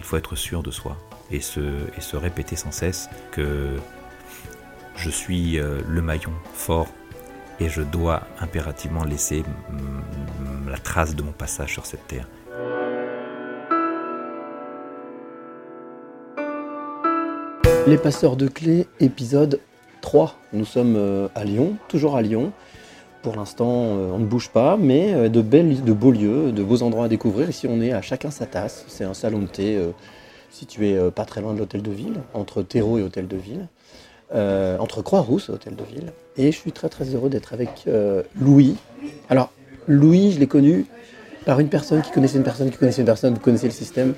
Il 0.00 0.04
faut 0.04 0.16
être 0.16 0.34
sûr 0.34 0.62
de 0.62 0.70
soi 0.70 0.96
et 1.30 1.40
se, 1.42 2.16
répéter 2.16 2.56
sans 2.56 2.72
cesse 2.72 3.10
que 3.32 3.76
je 4.96 5.10
suis 5.10 5.60
euh, 5.60 5.82
le 5.86 6.00
maillon 6.00 6.32
fort 6.54 6.88
et 7.60 7.68
je 7.68 7.82
dois 7.82 8.22
impérativement 8.40 9.04
laisser 9.04 9.44
la 10.66 10.78
trace 10.78 11.14
de 11.14 11.22
mon 11.22 11.32
passage 11.32 11.74
sur 11.74 11.84
cette 11.84 12.08
terre. 12.08 12.26
Les 17.86 17.98
passeurs 17.98 18.36
de 18.36 18.48
clés, 18.48 18.86
épisode 19.00 19.60
3. 20.00 20.34
Nous 20.54 20.64
sommes 20.64 20.96
euh, 20.96 21.28
à 21.34 21.44
Lyon, 21.44 21.76
toujours 21.88 22.16
à 22.16 22.22
Lyon. 22.22 22.52
Pour 23.22 23.36
l'instant, 23.36 23.68
euh, 23.68 24.12
on 24.12 24.18
ne 24.18 24.24
bouge 24.24 24.48
pas, 24.48 24.78
mais 24.78 25.12
euh, 25.12 25.28
de, 25.28 25.42
de 25.42 25.92
beaux 25.92 26.10
lieux, 26.10 26.52
de 26.52 26.62
beaux 26.62 26.82
endroits 26.82 27.04
à 27.04 27.08
découvrir. 27.08 27.50
Ici, 27.50 27.66
on 27.68 27.80
est 27.82 27.92
à 27.92 28.00
chacun 28.00 28.30
sa 28.30 28.46
tasse. 28.46 28.84
C'est 28.88 29.04
un 29.04 29.12
salon 29.12 29.40
de 29.40 29.46
thé 29.46 29.76
euh, 29.76 29.90
situé 30.50 30.98
pas 31.14 31.24
très 31.24 31.40
loin 31.40 31.52
de 31.54 31.58
l'hôtel 31.58 31.82
de 31.82 31.90
ville, 31.90 32.20
entre 32.34 32.62
Terreau 32.62 32.98
et 32.98 33.02
hôtel 33.02 33.28
de 33.28 33.36
ville, 33.36 33.68
entre 34.80 35.00
Croix-Rousse 35.00 35.48
et 35.48 35.52
hôtel 35.52 35.76
de 35.76 35.84
ville. 35.84 36.12
Et 36.36 36.50
je 36.50 36.56
suis 36.56 36.72
très 36.72 36.88
très 36.88 37.04
heureux 37.04 37.30
d'être 37.30 37.52
avec 37.52 37.84
Louis. 38.38 38.74
Alors, 39.28 39.52
Louis, 39.86 40.32
je 40.32 40.40
l'ai 40.40 40.48
connu 40.48 40.86
par 41.46 41.60
une 41.60 41.68
personne 41.68 42.02
qui 42.02 42.10
connaissait 42.10 42.36
une 42.36 42.42
personne 42.42 42.68
qui 42.68 42.78
connaissait 42.78 43.02
une 43.02 43.06
personne 43.06 43.34
qui 43.34 43.40
connaissait 43.40 43.68
le 43.68 43.72
système. 43.72 44.14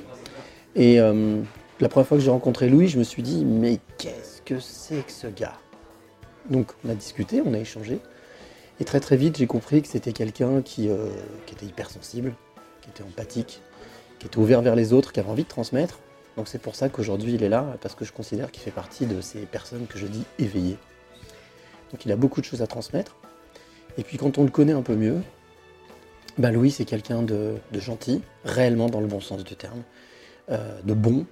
Et 0.75 0.97
la 0.97 1.89
première 1.91 2.07
fois 2.07 2.17
que 2.17 2.25
j'ai 2.25 2.31
rencontré 2.31 2.71
Louis, 2.71 2.89
je 2.89 2.99
me 2.99 3.05
suis 3.05 3.23
dit, 3.23 3.45
mais 3.45 3.79
qu'est-ce 3.99 4.41
que 4.41 4.59
c'est 4.59 5.05
que 5.07 5.13
ce 5.13 5.27
gars? 5.27 5.59
Donc 6.49 6.73
on 6.83 6.89
a 6.89 6.95
discuté, 6.95 7.43
on 7.45 7.53
a 7.53 7.59
échangé, 7.59 7.99
et 8.81 8.85
très 8.85 9.01
très 9.01 9.17
vite 9.17 9.37
j'ai 9.37 9.47
compris 9.47 9.83
que 9.83 9.89
c'était 9.89 10.13
quelqu'un 10.13 10.63
qui, 10.63 10.89
euh, 10.89 11.09
qui 11.47 11.55
était 11.55 11.67
hypersensible, 11.67 12.35
qui 12.81 12.91
était 12.91 13.03
empathique, 13.03 13.61
qui 14.19 14.27
était 14.27 14.39
ouvert 14.39 14.63
vers 14.63 14.77
les 14.77 14.93
autres, 14.93 15.13
qui 15.13 15.21
avait 15.21 15.31
envie 15.31 15.45
de 15.45 15.49
transmettre. 15.49 15.99
Donc 16.37 16.49
c'est 16.49 16.61
pour 16.61 16.75
ça 16.75 16.89
qu'aujourd'hui 16.89 17.35
il 17.35 17.43
est 17.43 17.49
là, 17.49 17.77
parce 17.81 17.95
que 17.95 18.05
je 18.05 18.13
considère 18.13 18.51
qu'il 18.51 18.63
fait 18.63 18.71
partie 18.71 19.07
de 19.07 19.21
ces 19.21 19.41
personnes 19.41 19.87
que 19.87 19.99
je 19.99 20.07
dis 20.07 20.25
éveillées. 20.39 20.79
Donc 21.91 22.05
il 22.07 22.13
a 22.13 22.17
beaucoup 22.17 22.41
de 22.41 22.47
choses 22.47 22.63
à 22.63 22.67
transmettre. 22.67 23.17
Et 23.99 24.03
puis 24.03 24.17
quand 24.17 24.39
on 24.39 24.45
le 24.45 24.51
connaît 24.51 24.73
un 24.73 24.83
peu 24.83 24.97
mieux, 24.97 25.21
bah 26.39 26.51
Louis 26.51 26.71
c'est 26.71 26.87
quelqu'un 26.87 27.23
de, 27.23 27.57
gentil, 27.75 28.23
réellement 28.45 28.89
dans 28.89 29.01
le 29.01 29.07
bon 29.07 29.21
sens 29.21 29.45
du 29.45 29.55
terme, 29.55 29.83
euh, 30.51 30.81
de 30.83 30.95
bon, 30.95 31.27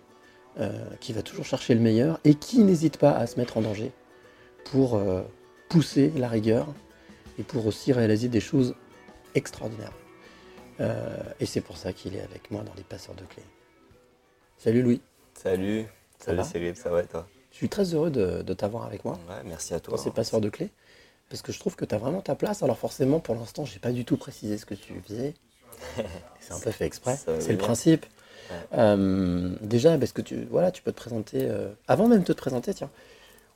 euh, 0.59 0.85
qui 1.01 1.15
va 1.15 1.23
toujours 1.23 1.47
chercher 1.47 1.75
le 1.75 1.81
meilleur 1.81 2.21
et 2.25 2.35
qui 2.35 2.59
n'hésite 2.59 2.99
pas 2.99 3.13
à 3.13 3.27
se 3.27 3.39
mettre 3.39 3.57
en 3.57 3.63
danger 3.63 3.93
pour 4.65 5.01
pousser 5.69 6.13
la 6.17 6.29
rigueur 6.29 6.69
et 7.41 7.43
pour 7.43 7.67
aussi 7.67 7.93
réaliser 7.93 8.29
des 8.29 8.41
choses 8.41 8.75
extraordinaires. 9.35 9.93
Euh, 10.81 11.17
et 11.41 11.47
c'est 11.47 11.61
pour 11.63 11.77
ça 11.77 11.93
qu'il 11.93 12.15
est 12.15 12.21
avec 12.23 12.51
moi 12.51 12.63
dans 12.63 12.75
les 12.75 12.83
passeurs 12.85 13.15
de 13.15 13.25
clés. 13.25 13.43
Salut 14.59 14.83
Louis, 14.83 15.01
Salut, 15.35 15.87
salut 16.19 16.45
Cyril, 16.45 16.77
ça 16.77 16.91
va 16.91 17.03
et 17.03 17.07
toi? 17.07 17.27
Je 17.51 17.57
suis 17.57 17.69
très 17.69 17.95
heureux 17.95 18.11
de, 18.11 18.43
de 18.43 18.55
t'avoir 18.55 18.85
avec 18.85 19.05
moi 19.05 19.19
Ouais, 19.29 19.43
merci 19.45 19.75
à 19.75 19.81
toi. 19.81 19.97
dans 19.97 20.03
ces 20.03 20.11
passeurs 20.11 20.41
de 20.41 20.51
clés 20.51 20.71
parce 21.31 21.43
que 21.43 21.53
je 21.53 21.59
trouve 21.59 21.77
que 21.77 21.85
tu 21.85 21.95
as 21.95 21.99
vraiment 21.99 22.21
ta 22.21 22.35
place. 22.35 22.63
Alors 22.63 22.77
forcément, 22.79 23.21
pour 23.21 23.35
l'instant, 23.37 23.65
j'ai 23.65 23.79
pas 23.79 23.93
du 23.93 24.05
tout 24.05 24.17
précisé 24.17 24.59
ce 24.59 24.67
que 24.67 24.75
tu 24.75 25.01
faisais. 25.07 25.35
C'est 26.41 26.53
un 26.53 26.61
peu 26.61 26.71
fait 26.73 26.85
exprès, 26.85 27.17
c'est 27.17 27.53
le 27.53 27.59
principe. 27.59 28.05
Ouais. 28.51 28.57
Euh, 28.79 29.55
déjà, 29.63 29.97
parce 29.97 30.13
que 30.13 30.21
tu, 30.21 30.45
voilà, 30.51 30.71
tu 30.73 30.83
peux 30.83 30.91
te 30.93 30.97
présenter. 30.97 31.39
euh, 31.49 31.69
avant 31.89 32.09
même 32.09 32.21
de 32.21 32.25
te 32.25 32.33
présenter, 32.33 32.75
tiens, 32.75 32.91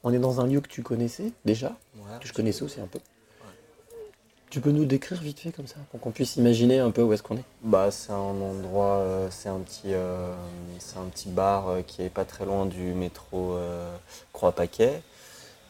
on 0.05 0.12
est 0.12 0.19
dans 0.19 0.41
un 0.41 0.47
lieu 0.47 0.61
que 0.61 0.69
tu 0.69 0.83
connaissais 0.83 1.33
déjà, 1.44 1.77
Ouais, 1.97 2.19
que 2.21 2.28
je 2.28 2.33
connaissais 2.33 2.62
aussi 2.62 2.81
un 2.81 2.87
peu. 2.87 3.00
Tu 4.54 4.60
peux 4.60 4.70
nous 4.70 4.84
décrire 4.84 5.20
vite 5.20 5.41
fait 5.41 5.50
comme 5.50 5.66
ça, 5.66 5.78
pour 5.91 5.98
qu'on 5.98 6.12
puisse 6.12 6.37
imaginer 6.37 6.78
un 6.78 6.92
peu 6.92 7.03
où 7.03 7.12
est-ce 7.12 7.25
qu'on 7.25 7.37
est? 7.37 7.44
Bah, 7.65 7.91
c'est 7.91 8.12
un 8.12 8.41
endroit, 8.41 8.98
euh, 8.98 9.26
c'est 9.28 9.48
un 9.48 9.59
petit, 9.59 9.92
euh, 9.92 10.32
c'est 10.78 10.97
un 10.97 11.06
petit 11.06 11.28
bar 11.28 11.69
euh, 11.69 11.82
qui 11.82 12.03
est 12.03 12.09
pas 12.09 12.25
très 12.25 12.44
loin 12.44 12.64
du 12.64 12.94
métro 12.94 13.59
Croix-Paquet. 14.32 15.03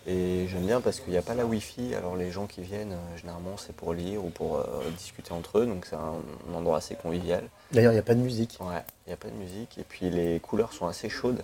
Et 0.06 0.48
j'aime 0.48 0.66
bien 0.66 0.82
parce 0.82 1.00
qu'il 1.00 1.12
n'y 1.12 1.16
a 1.16 1.22
pas 1.22 1.32
la 1.34 1.46
Wi-Fi. 1.46 1.94
Alors 1.94 2.14
les 2.14 2.30
gens 2.30 2.44
qui 2.44 2.60
viennent, 2.60 2.94
généralement, 3.16 3.56
c'est 3.56 3.74
pour 3.74 3.94
lire 3.94 4.22
ou 4.22 4.28
pour 4.28 4.62
discuter 4.98 5.32
entre 5.32 5.60
eux. 5.60 5.66
Donc 5.66 5.86
c'est 5.86 5.96
un, 5.96 6.16
un 6.52 6.54
endroit 6.54 6.76
assez 6.76 6.94
convivial. 6.94 7.42
D'ailleurs, 7.72 7.92
il 7.92 7.96
n'y 7.96 8.00
a 8.00 8.04
pas 8.04 8.14
de 8.14 8.20
musique. 8.20 8.58
Ouais, 8.60 8.82
il 9.06 9.08
n'y 9.08 9.14
a 9.14 9.16
pas 9.16 9.28
de 9.28 9.36
musique. 9.36 9.78
Et 9.78 9.84
puis 9.88 10.10
les 10.10 10.40
couleurs 10.40 10.74
sont 10.74 10.86
assez 10.86 11.08
chaudes. 11.08 11.40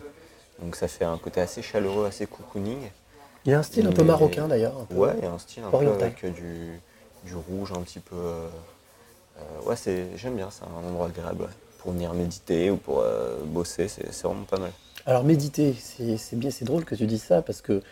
Donc 0.60 0.76
ça 0.76 0.88
fait 0.88 1.06
un 1.06 1.16
côté 1.16 1.40
assez 1.40 1.62
chaleureux, 1.62 2.04
assez 2.04 2.26
cocooning. 2.26 2.90
Il 3.46 3.52
y 3.52 3.54
a 3.54 3.58
un 3.58 3.62
style 3.62 3.86
un 3.86 3.92
peu 3.92 4.04
marocain 4.04 4.46
d'ailleurs. 4.46 4.86
Ouais, 4.90 5.14
il 5.16 5.24
y 5.24 5.26
a 5.26 5.32
un 5.32 5.38
style 5.38 5.62
un 5.62 5.72
Oriental. 5.72 6.12
peu 6.12 6.26
avec 6.26 6.34
du, 6.34 6.78
du 7.24 7.34
rouge 7.34 7.72
un 7.72 7.82
petit 7.82 8.00
peu. 8.00 8.16
euh, 8.16 8.48
euh, 9.38 9.68
ouais, 9.68 9.76
c'est, 9.76 10.16
j'aime 10.16 10.36
bien, 10.36 10.50
c'est 10.50 10.64
un 10.64 10.88
endroit 10.88 11.06
agréable 11.06 11.42
ouais. 11.42 11.48
pour 11.78 11.92
venir 11.92 12.12
méditer 12.14 12.70
ou 12.70 12.76
pour 12.76 13.00
euh, 13.00 13.38
bosser, 13.44 13.88
c'est, 13.88 14.12
c'est 14.12 14.26
vraiment 14.26 14.44
pas 14.44 14.58
mal. 14.58 14.72
Alors 15.06 15.24
méditer, 15.24 15.74
c'est 15.78 16.18
c'est 16.18 16.36
bien, 16.36 16.50
c'est 16.50 16.64
drôle 16.66 16.84
que 16.84 16.94
tu 16.94 17.06
dises 17.06 17.22
ça 17.24 17.40
parce 17.42 17.62
que 17.62 17.82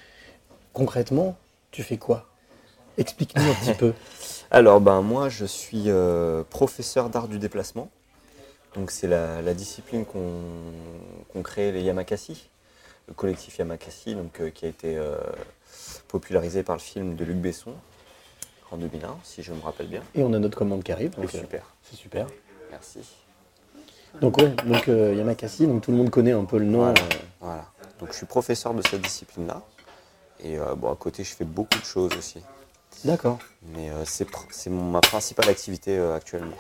concrètement, 0.73 1.37
tu 1.71 1.83
fais 1.83 1.97
quoi? 1.97 2.27
Explique-nous 2.99 3.43
un 3.51 3.55
petit 3.55 3.75
peu. 3.75 3.95
Alors, 4.51 4.81
ben, 4.81 5.03
moi, 5.03 5.29
je 5.29 5.45
suis 5.45 5.85
euh, 5.87 6.43
professeur 6.51 7.11
d'art 7.11 7.29
du 7.29 7.39
déplacement. 7.39 7.91
Donc, 8.75 8.91
c'est 8.91 9.07
la, 9.07 9.41
la 9.43 9.55
discipline 9.55 10.05
qu'ont 10.05 10.43
qu'ont 11.33 11.43
créé 11.43 11.71
les 11.73 11.83
Yamakasi, 11.83 12.49
le 13.07 13.15
collectif 13.15 13.59
Yamakasi, 13.59 14.15
donc, 14.15 14.41
euh, 14.41 14.51
qui 14.51 14.67
a 14.67 14.69
été 14.69 14.97
euh, 14.97 15.17
popularisé 16.09 16.63
par 16.63 16.77
le 16.77 16.81
film 16.81 17.15
de 17.15 17.25
Luc 17.25 17.37
Besson 17.37 17.73
en 18.71 18.77
2001, 18.77 19.17
si 19.23 19.43
je 19.43 19.53
me 19.53 19.61
rappelle 19.61 19.89
bien. 19.89 20.03
Et 20.15 20.23
on 20.23 20.33
a 20.33 20.39
notre 20.39 20.57
commande 20.59 20.83
qui 20.83 20.93
arrive. 20.93 21.13
C'est 21.15 21.21
donc, 21.23 21.35
euh, 21.35 21.39
super, 21.41 21.75
C'est 21.83 21.97
super. 21.97 22.27
merci. 22.71 23.01
Donc 24.21 24.39
ouais, 24.39 24.51
donc 24.67 24.89
euh, 24.89 25.15
Yamakasi, 25.15 25.67
donc 25.67 25.83
tout 25.83 25.91
le 25.91 25.97
monde 25.97 26.11
connaît 26.11 26.33
un 26.33 26.45
peu 26.45 26.59
le 26.59 26.65
nom. 26.65 26.79
Voilà. 26.79 27.01
Voilà. 27.41 27.65
Donc 28.01 28.11
je 28.13 28.17
suis 28.17 28.27
professeur 28.27 28.75
de 28.75 28.83
cette 28.89 29.01
discipline-là. 29.03 29.63
Et 30.43 30.59
euh, 30.59 30.75
bon, 30.75 30.91
à 30.93 30.97
côté, 30.97 31.25
je 31.25 31.35
fais 31.35 31.45
beaucoup 31.45 31.79
de 31.79 31.85
choses 31.85 32.13
aussi. 32.17 32.41
D'accord. 33.05 33.39
Mais 33.75 33.91
euh, 33.91 34.05
c'est 34.05 34.29
pr- 34.29 34.71
ma 34.71 35.01
principale 35.01 35.49
activité 35.49 35.99
actuellement. 35.99 36.57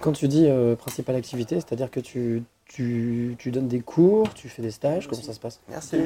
Quand 0.00 0.12
tu 0.12 0.26
dis 0.26 0.48
principale 0.78 1.14
activité, 1.16 1.54
c'est-à-dire 1.56 1.90
que 1.90 2.00
tu, 2.00 2.42
tu, 2.66 3.36
tu 3.38 3.50
donnes 3.50 3.68
des 3.68 3.80
cours, 3.80 4.32
tu 4.34 4.48
fais 4.48 4.62
des 4.62 4.70
stages, 4.70 5.06
comment 5.08 5.22
ça 5.22 5.32
se 5.32 5.40
passe 5.40 5.60
Merci. 5.68 5.96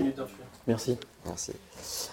Merci. 0.67 0.99
Merci. 1.27 1.53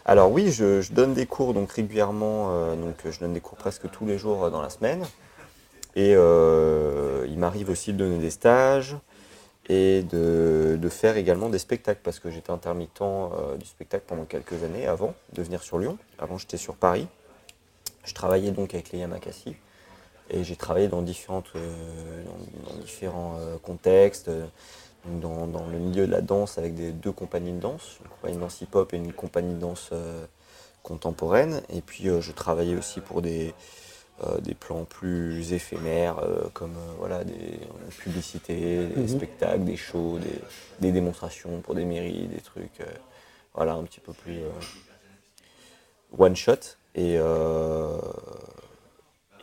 Alors 0.06 0.32
oui, 0.32 0.52
je, 0.52 0.82
je 0.82 0.94
donne 0.94 1.14
des 1.14 1.26
cours 1.26 1.54
donc 1.54 1.72
régulièrement. 1.72 2.48
euh, 2.52 2.76
donc 2.76 2.96
je 3.10 3.20
donne 3.20 3.34
des 3.34 3.42
cours 3.42 3.58
presque 3.58 3.90
tous 3.92 4.06
les 4.06 4.18
jours 4.18 4.46
euh, 4.46 4.50
dans 4.50 4.62
la 4.62 4.70
semaine. 4.70 5.04
Et 5.98 6.14
euh, 6.16 7.26
il 7.30 7.38
m'arrive 7.40 7.70
aussi 7.70 7.94
de 7.94 7.98
donner 7.98 8.18
des 8.20 8.30
stages 8.30 8.98
et 9.68 10.04
de, 10.04 10.78
de 10.80 10.90
faire 10.90 11.18
également 11.18 11.50
des 11.50 11.58
spectacles 11.60 12.02
parce 12.04 12.20
que 12.20 12.30
j'étais 12.30 12.52
intermittent 12.52 13.02
euh, 13.02 13.56
du 13.58 13.66
spectacle 13.66 14.04
pendant 14.06 14.26
quelques 14.26 14.64
années 14.64 14.88
avant 14.88 15.16
de 15.34 15.42
venir 15.42 15.64
sur 15.64 15.80
Lyon. 15.80 15.98
Avant, 16.20 16.38
j'étais 16.38 16.58
sur 16.58 16.76
Paris. 16.76 17.08
Je 18.04 18.14
travaillais 18.14 18.52
donc 18.52 18.74
avec 18.74 18.92
les 18.92 19.00
Yamakasi 19.00 19.56
et 20.30 20.44
j'ai 20.44 20.56
travaillé 20.56 20.88
dans, 20.88 21.02
différentes, 21.02 21.48
euh, 21.56 22.24
dans, 22.24 22.72
dans 22.72 22.78
différents 22.80 23.38
euh, 23.40 23.58
contextes, 23.58 24.28
euh, 24.30 24.46
dans, 25.06 25.46
dans 25.48 25.68
le 25.68 25.78
milieu 25.78 26.08
de 26.08 26.12
la 26.12 26.22
danse 26.22 26.58
avec 26.58 26.76
des 26.76 26.92
deux 26.92 27.12
compagnies 27.12 27.54
de 27.54 27.60
danse, 27.60 28.00
une 28.04 28.10
compagnie 28.10 28.36
de 28.38 28.42
danse 28.42 28.62
hip-hop 28.62 28.94
et 28.94 28.98
une 28.98 29.14
compagnie 29.14 29.54
de 29.54 29.60
danse 29.60 29.92
contemporaine. 30.82 31.62
Et 31.70 31.82
puis 31.82 32.06
je 32.20 32.32
travaillais 32.32 32.76
aussi 32.76 33.02
pour 33.02 33.22
des, 33.22 33.54
euh, 34.24 34.40
des 34.40 34.54
plans 34.56 34.86
plus 34.86 35.52
éphémères, 35.52 36.20
euh, 36.20 36.48
comme 36.54 36.76
euh, 36.78 36.94
voilà, 36.98 37.26
des 37.26 37.60
publicités, 38.00 38.88
des 38.88 39.02
Mhm. 39.02 39.08
spectacles, 39.10 39.66
des 39.66 39.76
shows, 39.76 40.20
des, 40.20 40.40
des 40.80 40.92
démonstrations 40.94 41.60
pour 41.60 41.76
des 41.76 41.84
mairies, 41.84 42.28
des 42.28 42.40
trucs, 42.40 42.80
voilà, 43.54 43.74
un 43.74 43.84
petit 43.84 44.00
peu 44.00 44.14
plus 44.14 44.40
one 46.18 46.36
shot. 46.36 46.78
Et 46.96 47.20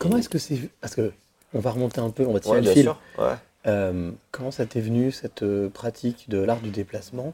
Comment 0.02 0.16
est-ce 0.18 0.28
que 0.28 0.38
c'est 0.38 0.58
Parce 0.80 0.94
que 0.94 1.12
on 1.54 1.60
va 1.60 1.70
remonter 1.70 2.00
un 2.00 2.10
peu, 2.10 2.24
on 2.26 2.32
va 2.32 2.40
tirer 2.40 2.54
Ouais, 2.56 2.60
le 2.60 2.64
bien 2.64 2.72
fil. 2.72 2.82
sûr. 2.84 2.98
Ouais. 3.18 3.34
Euh, 3.66 4.10
comment 4.32 4.50
ça 4.50 4.66
t'est 4.66 4.80
venu 4.80 5.12
cette 5.12 5.42
euh, 5.42 5.68
pratique 5.68 6.24
de 6.28 6.38
l'art 6.38 6.60
du 6.60 6.70
déplacement? 6.70 7.32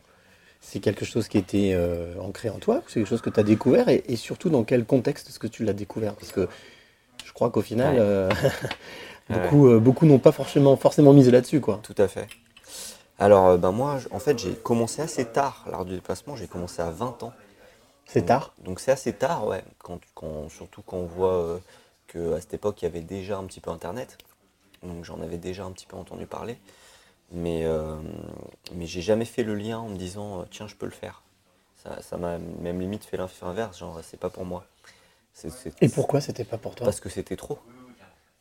C'est 0.61 0.81
quelque 0.81 1.05
chose 1.05 1.29
qui 1.29 1.38
était 1.38 1.70
euh, 1.75 2.15
ancré 2.20 2.50
en 2.50 2.59
toi 2.59 2.82
c'est 2.88 2.94
quelque 3.00 3.06
chose 3.09 3.20
que 3.23 3.31
tu 3.31 3.38
as 3.41 3.44
découvert? 3.44 3.88
Et, 3.88 4.03
et 4.09 4.17
surtout 4.17 4.50
dans 4.50 4.65
quel 4.65 4.85
contexte 4.85 5.29
est-ce 5.29 5.38
que 5.38 5.47
tu 5.47 5.65
l'as 5.65 5.73
découvert? 5.73 6.15
Parce 6.15 6.32
que 6.32 6.49
je 7.25 7.32
crois 7.32 7.50
qu'au 7.50 7.62
final, 7.62 7.94
Ouais. 7.94 8.00
euh, 8.00 8.31
beaucoup, 9.31 9.79
beaucoup 9.81 10.06
n'ont 10.06 10.19
pas 10.19 10.32
forcément, 10.32 10.76
forcément 10.76 11.12
misé 11.12 11.31
là-dessus. 11.31 11.61
quoi. 11.61 11.81
Tout 11.82 11.94
à 11.99 12.09
fait. 12.09 12.26
Alors, 13.20 13.59
ben 13.59 13.73
moi, 13.73 13.99
en 14.12 14.19
fait, 14.19 14.38
j'ai 14.38 14.53
commencé 14.53 15.03
assez 15.03 15.25
tard 15.25 15.65
l'art 15.70 15.85
du 15.85 15.94
déplacement. 15.94 16.37
J'ai 16.37 16.47
commencé 16.47 16.82
à 16.82 16.91
20 16.91 17.23
ans. 17.23 17.32
C'est 18.06 18.23
tard? 18.26 18.55
Donc 18.65 18.81
c'est 18.81 18.91
assez 18.93 19.12
tard, 19.12 19.47
ouais. 19.47 19.62
Quand, 19.79 19.99
quand- 20.15 20.49
surtout 20.50 20.82
quand 20.82 20.97
on 20.99 21.05
voit 21.06 21.61
qu'à 22.08 22.40
cette 22.40 22.55
époque, 22.55 22.82
il 22.82 22.87
y 22.87 22.88
avait 22.88 23.02
déjà 23.02 23.38
un 23.38 23.44
petit 23.44 23.60
peu 23.60 23.70
Internet. 23.70 24.19
Donc 24.82 25.05
j'en 25.05 25.20
avais 25.22 25.38
déjà 25.38 25.64
un 25.64 25.72
petit 25.72 25.87
peu 25.87 25.96
entendu 25.96 26.26
parler. 26.26 26.58
Mais, 27.32 27.64
euh, 27.66 27.96
mais 28.75 28.87
j'ai 28.87 29.02
jamais 29.02 29.26
fait 29.26 29.43
le 29.44 29.55
lien 29.55 29.78
en 29.78 29.88
me 29.90 29.96
disant, 29.96 30.40
euh, 30.40 30.44
tiens, 30.50 30.66
je 30.69 30.75
peux 30.76 30.87
le 30.87 30.93
faire. 30.93 31.22
Ça 31.82 32.02
ça 32.02 32.16
m'a 32.16 32.38
même 32.38 32.81
limite 32.81 33.05
fait 33.05 33.16
l'effet 33.16 33.44
inverse, 33.46 33.78
genre, 33.78 34.00
c'est 34.02 34.19
pas 34.20 34.31
pour 34.31 34.44
moi. 34.44 34.64
Et 35.81 35.88
pourquoi 35.88 36.20
c'était 36.20 36.44
pas 36.44 36.58
pour 36.58 36.75
toi? 36.75 36.84
Parce 36.87 37.00
que 37.00 37.08
c'était 37.08 37.37
trop. 37.37 37.58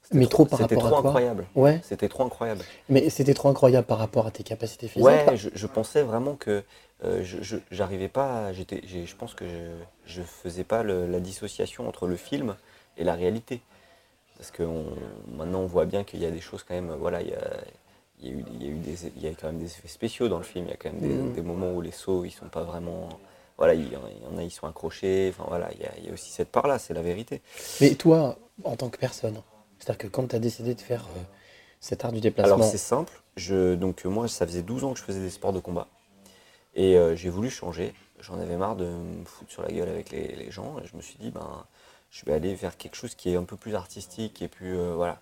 C'était 0.03 0.19
Mais 0.19 0.27
trop 0.27 0.45
par 0.45 0.59
rapport 0.59 0.83
trop 0.83 0.95
à 0.95 1.01
quoi? 1.01 1.09
incroyable. 1.09 1.45
Ouais. 1.55 1.81
C'était 1.83 2.07
trop 2.07 2.23
incroyable. 2.23 2.61
Mais 2.89 3.09
c'était 3.09 3.33
trop 3.33 3.49
incroyable 3.49 3.85
par 3.85 3.97
rapport 3.97 4.25
à 4.25 4.31
tes 4.31 4.43
capacités 4.43 4.87
physiques? 4.87 5.05
Ouais, 5.05 5.37
je, 5.37 5.49
je 5.53 5.67
pensais 5.67 6.01
vraiment 6.01 6.35
que 6.35 6.63
euh, 7.03 7.21
je, 7.23 7.57
j'arrivais 7.71 8.07
pas. 8.07 8.53
J'étais, 8.53 8.81
je 8.87 9.15
pense 9.15 9.33
que 9.33 9.45
je, 9.45 10.13
je 10.13 10.21
faisais 10.23 10.63
pas 10.63 10.83
le- 10.83 11.07
la 11.07 11.19
dissociation 11.19 11.87
entre 11.87 12.07
le 12.07 12.15
film 12.15 12.55
et 12.97 13.03
la 13.03 13.15
réalité. 13.15 13.61
Parce 14.37 14.51
que 14.51 14.63
on- 14.63 14.95
maintenant 15.37 15.61
on 15.61 15.65
voit 15.67 15.85
bien 15.85 16.03
qu'il 16.03 16.21
y 16.21 16.25
a 16.25 16.31
des 16.31 16.41
choses 16.41 16.63
quand 16.63 16.73
même. 16.75 16.93
Voilà, 16.99 17.21
il 17.21 17.29
y 17.29 17.33
a, 17.33 17.57
il 18.21 18.27
y 18.27 18.29
a 18.29 18.33
eu, 18.33 18.45
il 18.53 18.63
y 18.63 18.67
a 18.67 18.69
eu 18.71 18.79
des, 18.79 19.07
il 19.15 19.23
y 19.23 19.27
a 19.27 19.31
quand 19.31 19.47
même 19.47 19.59
des 19.59 19.65
effets 19.65 19.87
spéciaux 19.87 20.27
dans 20.29 20.37
le 20.37 20.43
film. 20.43 20.65
Il 20.67 20.71
y 20.71 20.73
a 20.73 20.77
quand 20.77 20.91
même 20.91 21.01
des, 21.01 21.09
Mhm. 21.13 21.33
des 21.33 21.41
moments 21.41 21.71
où 21.73 21.81
les 21.81 21.91
sauts 21.91 22.25
ils 22.25 22.31
sont 22.31 22.49
pas 22.49 22.63
vraiment. 22.63 23.09
Voilà, 23.57 23.73
il 23.73 23.91
y 23.91 23.95
en 23.97 24.37
a 24.37 24.43
ils 24.43 24.51
sont 24.51 24.67
accrochés. 24.67 25.31
Enfin 25.33 25.45
voilà, 25.47 25.69
il 25.73 25.81
y 25.81 25.85
a, 25.85 25.91
il 25.99 26.05
y 26.05 26.09
a 26.09 26.13
aussi 26.13 26.31
cette 26.31 26.49
part 26.51 26.67
là, 26.67 26.77
c'est 26.79 26.93
la 26.93 27.01
vérité. 27.01 27.41
Mais 27.81 27.95
toi, 27.95 28.37
en 28.63 28.75
tant 28.75 28.89
que 28.89 28.97
personne, 28.97 29.41
c'est-à-dire 29.79 29.97
que 29.97 30.07
quand 30.07 30.27
tu 30.27 30.35
as 30.35 30.39
décidé 30.39 30.75
de 30.75 30.81
faire 30.81 31.05
euh, 31.17 31.21
cet 31.79 32.05
art 32.05 32.11
du 32.11 32.19
déplacement, 32.21 32.55
Alors 32.55 32.63
c'est 32.71 32.77
simple. 32.77 33.13
Je, 33.35 33.75
donc 33.75 34.05
moi, 34.05 34.27
ça 34.27 34.45
faisait 34.47 34.61
12 34.63 34.83
ans 34.83 34.93
que 34.93 34.99
je 34.99 35.03
faisais 35.03 35.19
des 35.21 35.29
sports 35.29 35.53
de 35.53 35.59
combat. 35.59 35.87
Et 36.75 36.97
euh, 36.97 37.15
j'ai 37.15 37.29
voulu 37.29 37.49
changer. 37.49 37.93
J'en 38.19 38.39
avais 38.39 38.57
marre 38.57 38.75
de 38.75 38.85
me 38.85 39.25
foutre 39.25 39.51
sur 39.51 39.61
la 39.61 39.69
gueule 39.69 39.89
avec 39.89 40.09
les, 40.11 40.35
les 40.35 40.51
gens. 40.51 40.79
Et 40.79 40.87
je 40.87 40.95
me 40.95 41.01
suis 41.01 41.17
dit, 41.19 41.31
ben, 41.31 41.65
je 42.11 42.25
vais 42.25 42.33
aller 42.33 42.55
vers 42.55 42.77
quelque 42.77 42.95
chose 42.95 43.15
qui 43.15 43.31
est 43.31 43.35
un 43.35 43.43
peu 43.43 43.55
plus 43.57 43.75
artistique 43.75 44.41
et 44.41 44.47
plus... 44.47 44.77
euh, 44.77 44.93
voilà. 44.95 45.19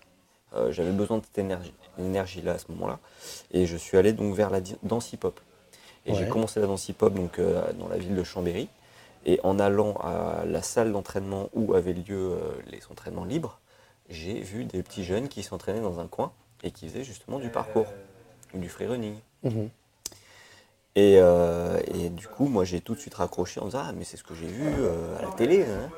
Euh, 0.54 0.70
J'avais 0.72 0.92
besoin 0.92 1.18
de 1.18 1.24
cette 1.24 1.38
énergie, 1.38 1.74
énergie-là 1.98 2.52
à 2.52 2.58
ce 2.58 2.70
moment-là. 2.72 2.98
Et 3.50 3.66
je 3.66 3.76
suis 3.76 3.96
allé 3.98 4.12
donc 4.12 4.34
vers 4.34 4.50
la 4.50 4.60
danse 4.82 5.12
hip-hop. 5.12 5.40
Et 6.06 6.14
j'ai 6.14 6.28
commencé 6.28 6.60
la 6.60 6.66
danse 6.66 6.88
hip-hop 6.88 7.12
donc, 7.14 7.38
euh, 7.40 7.72
dans 7.74 7.88
la 7.88 7.98
ville 7.98 8.14
de 8.14 8.22
Chambéry. 8.22 8.68
Et 9.24 9.40
en 9.42 9.58
allant 9.58 9.94
à 9.96 10.44
la 10.46 10.62
salle 10.62 10.92
d'entraînement 10.92 11.48
où 11.52 11.74
avaient 11.74 11.92
lieu 11.94 12.32
euh, 12.32 12.38
les 12.70 12.80
entraînements 12.92 13.24
libres, 13.24 13.58
j'ai 14.08 14.40
vu 14.40 14.64
des 14.64 14.84
petits 14.84 15.02
jeunes 15.04 15.26
qui 15.28 15.42
s'entraînaient 15.42 15.80
dans 15.80 15.98
un 15.98 16.06
coin 16.06 16.30
et 16.62 16.70
qui 16.70 16.88
faisaient 16.88 17.02
justement 17.02 17.40
du 17.40 17.48
parcours, 17.48 17.86
ou 18.54 18.58
du 18.58 18.68
free 18.68 18.86
running. 18.86 19.16
Mhm. 19.42 19.68
Et, 20.96 21.18
euh, 21.20 21.78
et 21.94 22.08
du 22.08 22.26
coup, 22.26 22.46
moi 22.48 22.64
j'ai 22.64 22.80
tout 22.80 22.94
de 22.94 23.00
suite 23.00 23.14
raccroché 23.14 23.60
en 23.60 23.66
disant 23.66 23.82
Ah, 23.84 23.92
mais 23.96 24.04
c'est 24.04 24.16
ce 24.16 24.24
que 24.24 24.34
j'ai 24.34 24.46
vu 24.46 24.64
euh, 24.80 25.18
à 25.18 25.22
la 25.22 25.28
télé. 25.30 25.62
hein. 25.62 25.90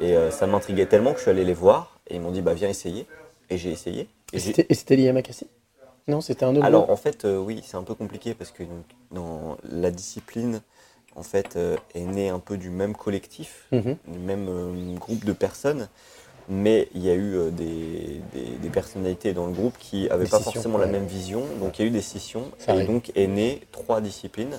Et 0.00 0.16
euh, 0.16 0.30
ça 0.30 0.46
m'intriguait 0.46 0.86
tellement 0.86 1.12
que 1.12 1.18
je 1.18 1.22
suis 1.22 1.30
allé 1.30 1.44
les 1.44 1.52
voir 1.54 1.98
et 2.08 2.14
ils 2.16 2.20
m'ont 2.20 2.30
dit 2.30 2.40
Bah 2.40 2.54
viens 2.54 2.68
essayer. 2.68 3.06
Et 3.50 3.58
j'ai 3.58 3.70
essayé. 3.70 4.08
Et 4.32 4.38
c'était 4.38 4.96
lié 4.96 5.08
à 5.08 5.14
Non, 6.06 6.20
c'était 6.20 6.44
un 6.44 6.54
autre 6.56 6.66
Alors 6.66 6.90
en 6.90 6.96
fait, 6.96 7.24
oui, 7.24 7.62
c'est 7.64 7.76
un 7.76 7.82
peu 7.82 7.94
compliqué 7.94 8.34
parce 8.34 8.50
que 8.50 8.62
donc, 8.62 8.84
dans 9.10 9.56
la 9.70 9.90
discipline, 9.90 10.60
en 11.16 11.22
fait, 11.22 11.58
est 11.94 12.00
née 12.00 12.28
un 12.30 12.38
peu 12.38 12.56
du 12.56 12.70
même 12.70 12.94
collectif, 12.94 13.66
Mhm. 13.72 13.96
du 14.06 14.18
même 14.18 14.96
groupe 14.98 15.24
de 15.24 15.32
personnes, 15.32 15.88
mais 16.48 16.88
il 16.94 17.04
y 17.04 17.10
a 17.10 17.14
eu 17.14 17.34
euh, 17.36 17.50
des, 17.50 18.20
des- 18.32 18.56
des 18.60 18.68
personnalités 18.70 19.32
dans 19.34 19.46
le 19.46 19.52
groupe 19.52 19.74
qui 19.78 20.08
n'avaient 20.08 20.24
pas 20.26 20.38
scissions, 20.38 20.52
forcément 20.52 20.78
la 20.78 20.86
même 20.86 21.06
vision, 21.06 21.42
donc 21.60 21.78
il 21.78 21.82
y 21.82 21.84
a 21.84 21.88
eu 21.88 21.92
des 21.92 22.00
scissions, 22.02 22.44
Ça 22.58 22.72
et 22.72 22.76
arrive. 22.76 22.86
donc 22.86 23.12
est 23.14 23.26
né 23.26 23.60
trois 23.72 24.00
disciplines 24.00 24.58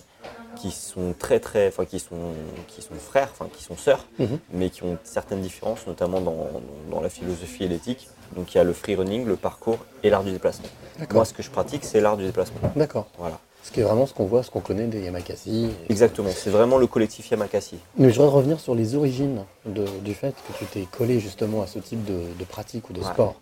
qui 0.56 0.72
sont 0.72 1.14
très 1.18 1.40
très, 1.40 1.70
enfin 1.70 1.86
qui 1.86 2.00
sont, 2.00 2.34
qui 2.68 2.82
sont 2.82 2.96
frères, 2.96 3.30
enfin 3.32 3.48
qui 3.56 3.64
sont 3.64 3.78
sœurs, 3.78 4.06
Mhm. 4.20 4.40
mais 4.54 4.70
qui 4.70 4.84
ont 4.84 4.98
certaines 5.04 5.42
différences, 5.42 5.88
notamment 5.88 6.20
dans, 6.22 6.48
dans 6.92 7.02
la 7.02 7.10
philosophie 7.10 7.64
et 7.64 7.68
l'éthique. 7.68 8.10
Donc 8.36 8.54
il 8.54 8.58
y 8.58 8.62
a 8.62 8.64
le 8.64 8.74
free 8.74 8.96
running, 8.96 9.26
le 9.26 9.36
parcours 9.38 9.78
et 10.04 10.10
l'art 10.10 10.24
du 10.24 10.32
déplacement. 10.32 10.68
Moi, 11.14 11.24
ce 11.26 11.34
que 11.34 11.42
je 11.42 11.50
pratique, 11.50 11.86
c'est 11.86 12.02
l'art 12.02 12.18
du 12.18 12.26
déplacement. 12.26 12.60
D'accord. 12.76 13.08
Voilà. 13.18 13.40
Ce 13.70 13.72
qui 13.72 13.82
est 13.82 13.84
vraiment 13.84 14.08
ce 14.08 14.16
qu'on 14.16 14.26
voit, 14.26 14.42
ce 14.42 14.50
qu'on 14.50 14.62
connaît 14.62 14.88
des 14.88 15.00
Yamakasi. 15.04 15.70
Exactement, 15.90 16.32
c'est 16.36 16.50
vraiment 16.50 16.80
le 16.80 16.88
collectif 16.88 17.30
Yamakasi. 17.30 17.78
Mais 18.00 18.10
je 18.10 18.16
voudrais 18.20 18.34
revenir 18.36 18.60
sur 18.60 18.74
les 18.74 18.96
origines 18.96 19.46
de- 19.68 19.86
du 20.04 20.16
fait 20.16 20.34
que 20.48 20.58
tu 20.58 20.66
t'es 20.66 20.88
collé 20.92 21.20
justement 21.20 21.62
à 21.62 21.68
ce 21.68 21.78
type 21.78 22.04
de, 22.04 22.20
de 22.40 22.44
pratique 22.46 22.90
ou 22.90 22.94
de 22.94 23.00
Ouais. 23.02 23.06
sport. 23.06 23.36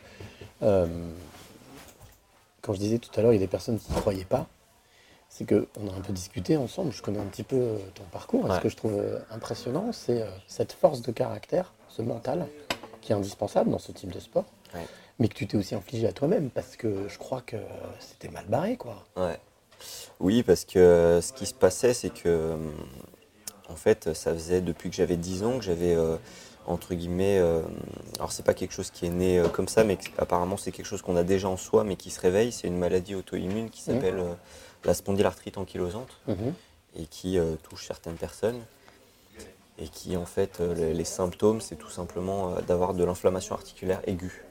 Euh, 0.64 0.86
quand 2.62 2.74
je 2.74 2.80
disais 2.80 2.98
tout 2.98 3.10
à 3.18 3.22
l'heure, 3.22 3.32
il 3.32 3.36
y 3.36 3.38
a 3.38 3.40
des 3.40 3.48
personnes 3.48 3.80
qui 3.80 3.90
ne 3.94 4.00
croyaient 4.02 4.26
pas. 4.26 4.48
C'est 5.30 5.48
qu'on 5.48 5.88
a 5.88 5.94
un 5.98 6.02
peu 6.06 6.12
discuté 6.12 6.58
ensemble, 6.58 6.92
je 6.92 7.02
connais 7.02 7.20
un 7.20 7.26
petit 7.28 7.44
peu 7.44 7.56
euh, 7.56 7.78
ton 7.96 8.04
parcours. 8.12 8.52
Et 8.52 8.56
Ce 8.58 8.60
que 8.60 8.68
je 8.68 8.76
trouve 8.76 8.98
euh, 9.00 9.20
impressionnant, 9.32 9.94
c'est 9.94 10.26
cette 10.50 10.74
force 10.74 11.02
de 11.04 11.14
caractère, 11.14 11.72
ce 11.88 12.02
mental, 12.02 12.48
qui 13.00 13.14
est 13.14 13.16
indispensable 13.16 13.72
dans 13.72 13.80
ce 13.80 13.94
type 13.94 14.12
de 14.12 14.20
sport, 14.20 14.44
Ouais. 14.76 14.82
mais 15.20 15.30
que 15.30 15.36
tu 15.36 15.48
t'es 15.48 15.56
aussi 15.56 15.74
infligé 15.74 16.06
à 16.06 16.12
toi-même, 16.12 16.50
parce 16.50 16.76
que 16.76 17.08
je 17.08 17.18
crois 17.18 17.40
que 17.46 17.56
c'était 18.02 18.28
mal 18.28 18.44
barré, 18.50 18.76
quoi. 18.76 19.06
Ouais. 19.16 19.40
Oui, 20.20 20.44
parce 20.44 20.66
que 20.66 20.80
euh, 20.80 21.22
ce 21.22 21.34
qui 21.34 21.46
se 21.46 21.54
passait, 21.54 21.94
c'est 21.94 22.10
que, 22.10 22.22
euh, 22.26 22.58
en 23.70 23.76
fait, 23.76 24.14
ça 24.14 24.34
faisait 24.34 24.62
depuis 24.62 24.90
que 24.90 24.96
j'avais 24.96 25.18
10 25.18 25.44
ans 25.44 25.58
que 25.60 25.64
j'avais, 25.64 25.96
euh, 25.96 26.16
entre 26.66 26.94
guillemets, 26.96 27.38
euh, 27.40 27.62
alors 28.18 28.32
c'est 28.32 28.44
pas 28.44 28.54
quelque 28.54 28.74
chose 28.74 28.90
qui 28.92 29.06
est 29.06 29.10
né 29.10 29.40
euh, 29.40 29.48
comme 29.48 29.68
ça, 29.68 29.84
mais 29.84 29.98
apparemment 30.18 30.58
c'est 30.58 30.72
quelque 30.72 30.86
chose 30.86 31.02
qu'on 31.02 31.16
a 31.16 31.24
déjà 31.24 31.48
en 31.50 31.58
soi, 31.58 31.84
mais 31.84 31.96
qui 31.96 32.10
se 32.10 32.20
réveille. 32.20 32.52
C'est 32.52 32.68
une 32.68 32.78
maladie 32.78 33.16
auto-immune 33.16 33.70
qui 33.70 33.82
s'appelle 33.82 34.20
euh, 34.20 34.34
la 34.86 34.94
spondylarthrite 34.94 35.58
ankylosante 35.58 36.18
Mhm. 36.28 36.54
et 36.98 37.06
qui 37.06 37.38
touche 37.64 37.86
certaines 37.88 38.16
personnes. 38.16 38.60
Et 39.80 39.88
qui, 39.90 40.18
en 40.18 40.26
fait, 40.26 40.60
les, 40.60 40.94
les 40.96 41.06
symptômes, 41.06 41.62
c'est 41.62 41.76
tout 41.76 41.90
simplement 41.92 42.56
d'avoir 42.68 42.96
de 42.96 43.04
l'inflammation 43.04 43.54
articulaire 43.54 44.02
aiguë. 44.08 44.44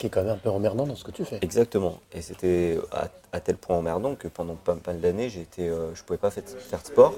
Qui 0.00 0.06
est 0.06 0.10
quand 0.10 0.22
même 0.22 0.32
un 0.32 0.38
peu 0.38 0.48
emmerdant 0.48 0.86
dans 0.86 0.96
ce 0.96 1.04
que 1.04 1.10
tu 1.10 1.26
fais. 1.26 1.38
Exactement. 1.42 2.00
Et 2.14 2.22
c'était 2.22 2.78
à, 2.90 3.08
à 3.32 3.40
tel 3.40 3.58
point 3.58 3.76
emmerdant 3.76 4.14
que 4.14 4.28
pendant 4.28 4.54
pas 4.54 4.74
mal 4.86 4.98
d'années, 4.98 5.28
j'étais, 5.28 5.68
euh, 5.68 5.94
je 5.94 6.02
pouvais 6.02 6.16
pas 6.18 6.30
fait- 6.30 6.48
faire 6.58 6.80
de 6.80 6.86
sport. 6.86 7.14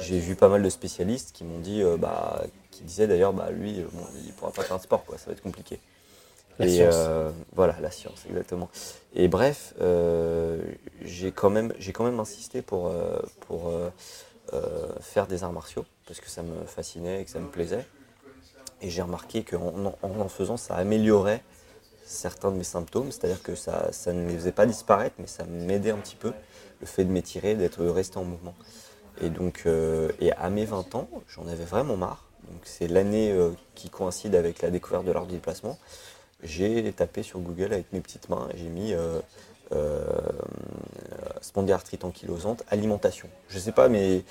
J'ai 0.00 0.18
vu 0.18 0.34
pas 0.34 0.48
mal 0.48 0.60
de 0.64 0.68
spécialistes 0.68 1.30
qui 1.32 1.44
m'ont 1.44 1.60
dit, 1.60 1.80
euh, 1.80 1.96
bah, 1.96 2.42
qui 2.72 2.82
disaient 2.82 3.06
d'ailleurs, 3.06 3.32
bah 3.32 3.50
lui, 3.52 3.78
euh, 3.78 3.84
bon, 3.92 4.02
il 4.26 4.32
pourra 4.32 4.50
pas 4.50 4.64
faire 4.64 4.78
de 4.78 4.82
sport, 4.82 5.04
quoi. 5.04 5.16
Ça 5.16 5.26
va 5.26 5.32
être 5.34 5.42
compliqué. 5.42 5.78
La 6.58 6.66
et 6.66 6.70
science. 6.70 6.94
euh, 6.96 7.30
voilà, 7.54 7.76
la 7.80 7.92
science, 7.92 8.24
exactement. 8.28 8.68
Et 9.14 9.28
bref, 9.28 9.74
j'ai 11.04 11.30
quand 11.30 11.50
même, 11.50 11.72
j'ai 11.78 11.92
quand 11.92 12.02
même 12.02 12.18
insisté 12.18 12.62
pour, 12.62 12.92
pour 13.46 13.72
faire 15.00 15.28
des 15.28 15.44
arts 15.44 15.52
martiaux 15.52 15.84
parce 16.08 16.18
que 16.18 16.28
ça 16.28 16.42
me 16.42 16.66
fascinait 16.66 17.22
et 17.22 17.24
que 17.24 17.30
ça 17.30 17.38
me 17.38 17.46
plaisait. 17.46 17.86
Et 18.82 18.90
j'ai 18.90 19.02
remarqué 19.02 19.44
qu'en 19.44 19.86
en, 19.86 19.94
en 20.02 20.20
en 20.20 20.28
faisant, 20.28 20.56
ça 20.56 20.74
améliorait 20.74 21.44
certains 22.08 22.50
de 22.50 22.56
mes 22.56 22.64
symptômes, 22.64 23.12
c'est-à-dire 23.12 23.42
que 23.42 23.54
ça, 23.54 23.90
ne 24.06 24.28
les 24.28 24.34
faisait 24.34 24.52
pas 24.52 24.66
disparaître, 24.66 25.16
mais 25.18 25.26
ça 25.26 25.44
m'aidait 25.44 25.90
un 25.90 25.98
petit 25.98 26.16
peu, 26.16 26.32
le 26.80 26.86
fait 26.86 27.04
de 27.04 27.10
m'étirer, 27.10 27.54
d'être 27.54 27.84
resté 27.84 28.18
en 28.18 28.24
mouvement. 28.24 28.54
Et 29.20 29.30
donc, 29.30 29.62
euh, 29.66 30.10
et 30.20 30.32
à 30.32 30.48
mes 30.48 30.64
20 30.64 30.94
ans, 30.94 31.08
j'en 31.28 31.46
avais 31.48 31.64
vraiment 31.64 31.96
marre. 31.96 32.24
C'est 32.64 32.88
l'année 32.88 33.30
euh, 33.32 33.50
qui 33.74 33.90
coïncide 33.90 34.34
avec 34.34 34.62
la 34.62 34.70
découverte 34.70 35.04
de 35.04 35.12
l'art 35.12 35.26
du 35.26 35.34
déplacement. 35.34 35.78
J'ai 36.42 36.92
tapé 36.92 37.22
sur 37.22 37.40
Google 37.40 37.72
avec 37.72 37.92
mes 37.92 38.00
petites 38.00 38.28
mains 38.28 38.48
j'ai 38.54 38.68
mis 38.68 38.92
euh, 38.92 39.20
euh, 39.72 40.04
spondylarthrite 41.40 42.04
ankylosante, 42.04 42.64
alimentation. 42.68 43.28
Je 43.48 43.58
sais 43.58 43.72
pas, 43.72 43.88
mais 43.88 44.22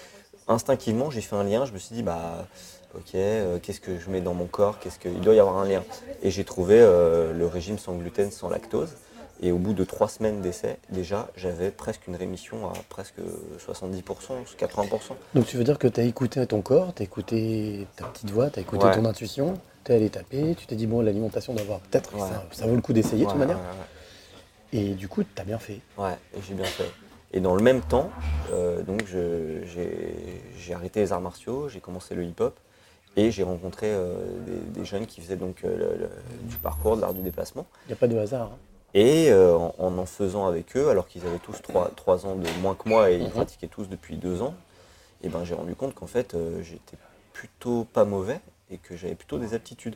instinctivement, 0.48 1.12
j'ai 1.12 1.22
fait 1.22 1.36
un 1.36 1.44
lien. 1.44 1.66
Je 1.66 1.74
me 1.74 1.78
suis 1.78 1.94
dit, 1.94 2.04
bah, 2.04 2.48
ok, 2.96 3.16
euh, 3.16 3.60
qu'est-ce 3.62 3.82
que 3.82 3.98
je 4.00 4.10
mets 4.10 4.22
dans 4.22 4.34
mon 4.34 4.46
corps? 4.46 4.80
Qu'est-ce 4.80 5.00
que 5.00 5.10
il 5.10 5.22
doit 5.22 5.34
y 5.36 5.40
avoir 5.40 5.58
un 5.58 5.66
lien 5.68 5.84
Et 6.24 6.32
j'ai 6.32 6.44
trouvé 6.44 6.80
euh, 6.80 7.34
le 7.34 7.46
régime 7.48 7.78
sans 7.78 7.96
gluten, 7.96 8.32
sans 8.32 8.50
lactose. 8.50 8.94
Et 9.40 9.52
au 9.52 9.60
bout 9.60 9.74
de 9.74 9.84
trois 9.84 10.08
semaines 10.08 10.42
d'essai, 10.42 10.80
déjà, 10.90 11.28
j'avais 11.36 11.70
presque 11.70 12.08
une 12.08 12.16
rémission 12.16 12.68
à 12.70 12.74
presque 12.90 13.20
70%, 13.60 14.02
80%. 14.58 14.90
Donc 15.36 15.46
tu 15.46 15.58
veux 15.58 15.64
dire 15.64 15.78
que 15.78 15.88
tu 15.88 16.00
as 16.00 16.04
écouté 16.06 16.46
ton 16.48 16.62
corps, 16.62 16.92
tu 16.96 17.04
as 17.04 17.06
écouté 17.06 17.86
ta 17.98 18.06
petite 18.06 18.32
voix, 18.32 18.50
tu 18.50 18.58
as 18.58 18.64
écouté 18.64 18.86
Ouais. 18.86 18.96
ton 18.96 19.06
intuition, 19.06 19.54
tu 19.84 19.92
es 19.92 19.96
allé 19.96 20.10
taper, 20.10 20.56
tu 20.56 20.66
t'es 20.66 20.76
dit 20.76 20.88
bon 20.88 21.02
l'alimentation 21.02 21.54
d'avoir 21.54 21.82
peut-être 21.82 22.16
Ouais. 22.16 22.22
ça, 22.22 22.46
ça 22.52 22.66
vaut 22.66 22.74
le 22.74 22.82
coup 22.82 22.94
d'essayer 22.94 23.26
de 23.26 23.30
toute 23.30 23.38
manière. 23.40 23.60
Et 24.74 24.96
du 24.96 25.08
coup 25.08 25.22
tu 25.24 25.40
as 25.40 25.46
bien 25.46 25.60
fait. 25.60 25.82
Ouais, 26.00 26.18
j'ai 26.48 26.56
bien 26.56 26.66
fait. 26.66 26.90
Et 27.32 27.40
dans 27.40 27.56
le 27.56 27.62
même 27.62 27.82
temps, 27.82 28.10
euh, 28.52 28.82
donc 28.82 29.06
j'ai 29.06 30.74
arrêté 30.74 31.00
les 31.02 31.12
arts 31.14 31.22
martiaux, 31.22 31.70
j'ai 31.70 31.80
commencé 31.80 32.16
le 32.16 32.24
hip-hop 32.24 32.58
et 33.18 33.32
j'ai 33.32 33.44
rencontré 33.44 33.88
euh, 33.90 34.16
des, 34.46 34.80
des 34.80 34.86
jeunes 34.86 35.06
qui 35.08 35.20
faisaient 35.20 35.36
donc 35.36 35.64
euh, 35.66 35.76
le- 35.76 35.98
le- 36.04 36.48
du 36.48 36.56
parcours, 36.58 36.96
de 36.96 37.02
l'art 37.02 37.14
du 37.14 37.22
déplacement. 37.22 37.66
Il 37.86 37.88
n'y 37.90 37.94
a 37.94 37.98
pas 37.98 38.08
de 38.08 38.18
hasard. 38.18 38.52
hein. 38.54 38.58
Et 38.94 39.30
euh, 39.32 39.58
en, 39.58 39.76
en 39.80 39.98
en 39.98 40.06
faisant 40.06 40.48
avec 40.48 40.78
eux, 40.78 40.90
alors 40.90 41.08
qu'ils 41.08 41.26
avaient 41.26 41.40
tous 41.40 41.62
trois, 41.62 41.92
trois 41.96 42.26
ans 42.26 42.36
de 42.36 42.48
moins 42.62 42.76
que 42.76 42.88
moi 42.88 43.12
et 43.12 43.18
ils 43.18 43.24
Mhm. 43.26 43.32
pratiquaient 43.32 43.68
tous 43.68 43.90
depuis 43.90 44.16
deux 44.16 44.42
ans, 44.42 44.54
et 45.24 45.30
ben 45.30 45.44
j'ai 45.44 45.56
rendu 45.56 45.76
compte 45.76 45.94
qu'en 45.94 46.08
fait 46.08 46.36
j'étais 46.62 46.98
plutôt 47.34 47.84
pas 47.92 48.06
mauvais 48.06 48.40
et 48.72 48.78
que 48.78 48.96
j'avais 48.96 49.16
plutôt 49.16 49.38
des 49.40 49.54
aptitudes. 49.54 49.96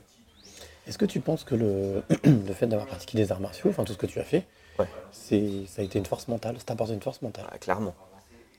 Est-ce 0.88 0.98
que 0.98 1.06
tu 1.06 1.20
penses 1.20 1.44
que 1.44 1.56
le, 1.56 2.04
le 2.26 2.54
fait 2.54 2.68
d'avoir 2.68 2.88
pratiqué 2.88 3.18
des 3.18 3.32
arts 3.32 3.40
martiaux, 3.40 3.70
enfin 3.70 3.84
tout 3.84 3.94
ce 3.94 3.98
que 3.98 4.08
tu 4.08 4.20
as 4.20 4.24
fait, 4.26 4.46
Ouais. 4.80 4.88
C'est, 5.12 5.66
ça 5.68 5.82
a 5.82 5.86
été 5.86 6.00
une 6.00 6.06
force 6.06 6.28
mentale, 6.28 6.58
ça 6.58 6.64
t'a 6.66 6.74
apporté 6.74 6.94
une 6.94 7.02
force 7.02 7.22
mentale? 7.22 7.46
Ah, 7.52 7.58
clairement. 7.58 7.94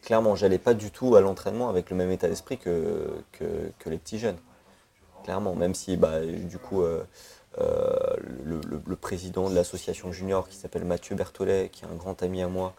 Clairement, 0.03 0.37
j'allais 0.37 0.59
pas 0.59 0.75
du 0.75 0.91
tout 0.91 1.17
à 1.17 1.21
l'entraînement 1.21 1.69
avec 1.69 1.89
le 1.91 1.97
même 1.97 2.11
état 2.11 2.29
d'esprit 2.29 2.59
que, 2.59 3.09
que, 3.33 3.45
que 3.79 3.89
les 3.91 3.97
petits 3.99 4.19
jeunes. 4.19 4.37
Clairement, 5.25 5.55
même 5.55 5.75
si 5.75 5.97
bah, 5.97 6.21
du 6.25 6.59
coup 6.59 6.83
euh, 6.83 7.05
euh, 7.61 8.17
le, 8.45 8.97
président 8.97 9.51
de 9.51 9.55
l'association 9.55 10.13
junior 10.13 10.49
qui 10.49 10.57
s'appelle 10.57 10.85
Mathieu 10.85 11.15
Berthollet, 11.17 11.69
qui 11.71 11.85
est 11.85 11.89
un 11.89 11.95
grand 11.95 12.23
ami 12.23 12.43
à 12.43 12.49
moi, 12.49 12.75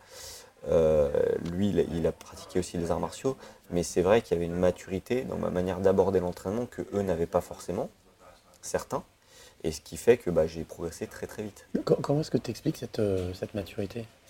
euh, 0.70 1.10
lui 1.52 1.70
il 1.70 1.80
a, 1.80 1.84
il 1.84 2.08
a 2.08 2.12
pratiqué 2.12 2.60
aussi 2.60 2.78
les 2.78 2.92
arts 2.92 3.00
martiaux, 3.00 3.38
mais 3.70 3.84
c'est 3.84 4.02
vrai 4.02 4.22
qu'il 4.22 4.36
y 4.36 4.38
avait 4.38 4.46
une 4.46 4.56
maturité 4.60 5.24
dans 5.24 5.38
ma 5.38 5.50
manière 5.50 5.80
d'aborder 5.80 6.20
l'entraînement 6.20 6.66
que 6.66 6.82
eux 6.94 7.02
n'avaient 7.02 7.26
pas 7.28 7.42
forcément, 7.42 7.90
certains, 8.62 9.04
et 9.64 9.72
ce 9.72 9.82
qui 9.82 9.98
fait 9.98 10.18
que 10.18 10.30
bah, 10.30 10.48
j'ai 10.48 10.64
progressé 10.64 11.08
très 11.08 11.28
très 11.28 11.44
vite. 11.44 11.66
Co- 11.86 11.96
Comment 12.02 12.22
est-ce 12.22 12.32
que 12.32 12.38
tu 12.38 12.52
expliques 12.52 12.78
cette, 12.78 13.02
cette 13.34 13.54
maturité? 13.54 14.02
tu- 14.02 14.23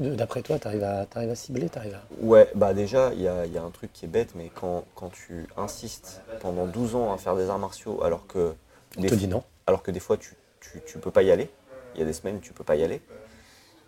D'après 0.00 0.42
toi, 0.42 0.58
tu 0.58 0.66
arrives 0.66 0.82
à, 0.82 1.06
t'arrives 1.06 1.30
à 1.30 1.34
cibler, 1.36 1.68
t'arrives 1.68 1.94
à... 1.94 2.02
Ouais, 2.20 2.50
bah 2.56 2.74
déjà, 2.74 3.12
il 3.14 3.22
y 3.22 3.28
a, 3.28 3.46
il 3.46 3.52
y 3.52 3.58
a 3.58 3.62
un 3.62 3.70
truc 3.70 3.92
qui 3.92 4.04
est 4.04 4.08
bête, 4.08 4.34
mais 4.34 4.50
quand, 4.52 4.84
quand 4.96 5.10
tu 5.10 5.46
insistes 5.56 6.22
pendant 6.40 6.66
12 6.66 6.96
ans 6.96 7.12
à 7.12 7.18
faire 7.18 7.36
des 7.36 7.48
arts 7.48 7.58
martiaux, 7.58 8.02
alors 8.02 8.26
que, 8.26 8.54
On 8.96 9.00
des, 9.00 9.08
te 9.08 9.14
dit 9.14 9.28
non. 9.28 9.44
alors 9.68 9.82
que 9.82 9.92
des 9.92 10.00
fois 10.00 10.16
tu, 10.16 10.34
tu, 10.60 10.80
tu 10.84 10.98
peux 10.98 11.12
pas 11.12 11.22
y 11.22 11.30
aller, 11.30 11.48
il 11.94 12.00
y 12.00 12.02
a 12.02 12.06
des 12.06 12.12
semaines 12.12 12.40
tu 12.40 12.52
peux 12.52 12.64
pas 12.64 12.74
y 12.74 12.82
aller, 12.82 13.00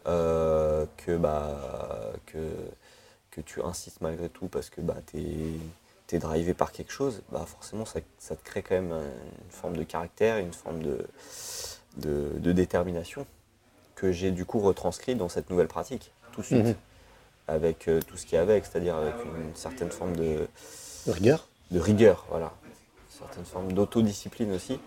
euh, 0.07 0.87
que, 0.99 1.17
bah, 1.17 1.59
que, 2.27 2.39
que 3.33 3.41
tu 3.41 3.61
insistes 3.61 4.01
malgré 4.01 4.29
tout 4.29 4.47
parce 4.47 4.71
que 4.71 4.81
bah, 4.81 4.97
tu 5.07 5.19
es, 5.19 6.19
drivé 6.19 6.53
par 6.53 6.73
quelque 6.73 6.93
chose, 6.93 7.23
bah, 7.33 7.45
forcément 7.47 7.87
ça, 7.87 7.99
ça 8.19 8.37
te 8.37 8.45
crée 8.45 8.62
quand 8.62 8.75
même 8.75 8.93
une 8.93 9.51
forme 9.51 9.77
de 9.79 9.83
caractère, 9.83 10.37
une 10.37 10.53
forme 10.53 10.83
de, 10.83 11.07
de, 11.97 12.29
de 12.39 12.53
détermination 12.53 13.27
que 14.02 14.11
j'ai 14.11 14.32
du 14.32 14.44
coup 14.44 14.59
retranscrit 14.59 15.14
dans 15.14 15.28
cette 15.28 15.49
nouvelle 15.49 15.68
pratique 15.68 16.11
tout 16.32 16.40
de 16.40 16.47
suite 16.47 16.64
Mhm. 16.66 16.75
avec 17.47 17.87
euh, 17.87 18.00
tout 18.04 18.16
ce 18.16 18.26
qu'il 18.26 18.35
y 18.35 18.38
a 18.38 18.42
avec, 18.42 18.64
c'est-à-dire 18.66 18.97
avec 18.97 19.14
une 19.25 19.54
certaine 19.54 19.90
forme 19.92 20.16
de, 20.16 20.49
De 21.06 21.12
rigueur 21.12 21.47
de 21.71 21.78
rigueur, 21.80 22.26
voilà. 22.28 22.52
Une 22.66 23.18
certaine 23.18 23.44
forme 23.44 23.73
d'autodiscipline 23.73 24.52
aussi. 24.52 24.78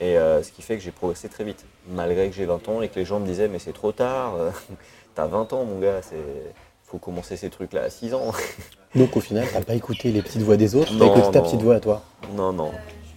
Et 0.00 0.18
euh, 0.18 0.42
ce 0.42 0.50
qui 0.50 0.62
fait 0.62 0.76
que 0.76 0.82
j'ai 0.82 0.90
progressé 0.90 1.28
très 1.28 1.44
vite. 1.44 1.64
Malgré 1.88 2.28
que 2.28 2.34
j'ai 2.34 2.44
20 2.44 2.68
ans 2.68 2.82
et 2.82 2.88
que 2.88 2.96
les 2.98 3.04
gens 3.04 3.20
me 3.20 3.26
disaient 3.26 3.48
mais 3.48 3.58
c'est 3.60 3.72
trop 3.72 3.92
tard, 3.92 4.34
euh, 4.34 4.50
t'as 5.14 5.26
20 5.26 5.52
ans 5.52 5.64
mon 5.64 5.78
gars, 5.78 6.02
c'est 6.02 6.16
faut 6.84 6.98
commencer 6.98 7.36
ces 7.36 7.50
trucs-là 7.50 7.82
à 7.84 7.90
6 7.90 8.14
ans. 8.14 8.32
Donc 8.96 9.16
au 9.16 9.20
final, 9.20 9.46
t'as 9.52 9.60
pas 9.62 9.74
écouté 9.74 10.10
les 10.10 10.22
petites 10.22 10.42
voix 10.42 10.56
des 10.56 10.74
autres, 10.74 10.92
t'as 10.98 11.06
écouté 11.06 11.30
ta 11.30 11.40
petite 11.40 11.62
voix 11.62 11.76
à 11.76 11.80
toi. 11.80 12.02
non, 12.34 12.52
non. 12.52 12.72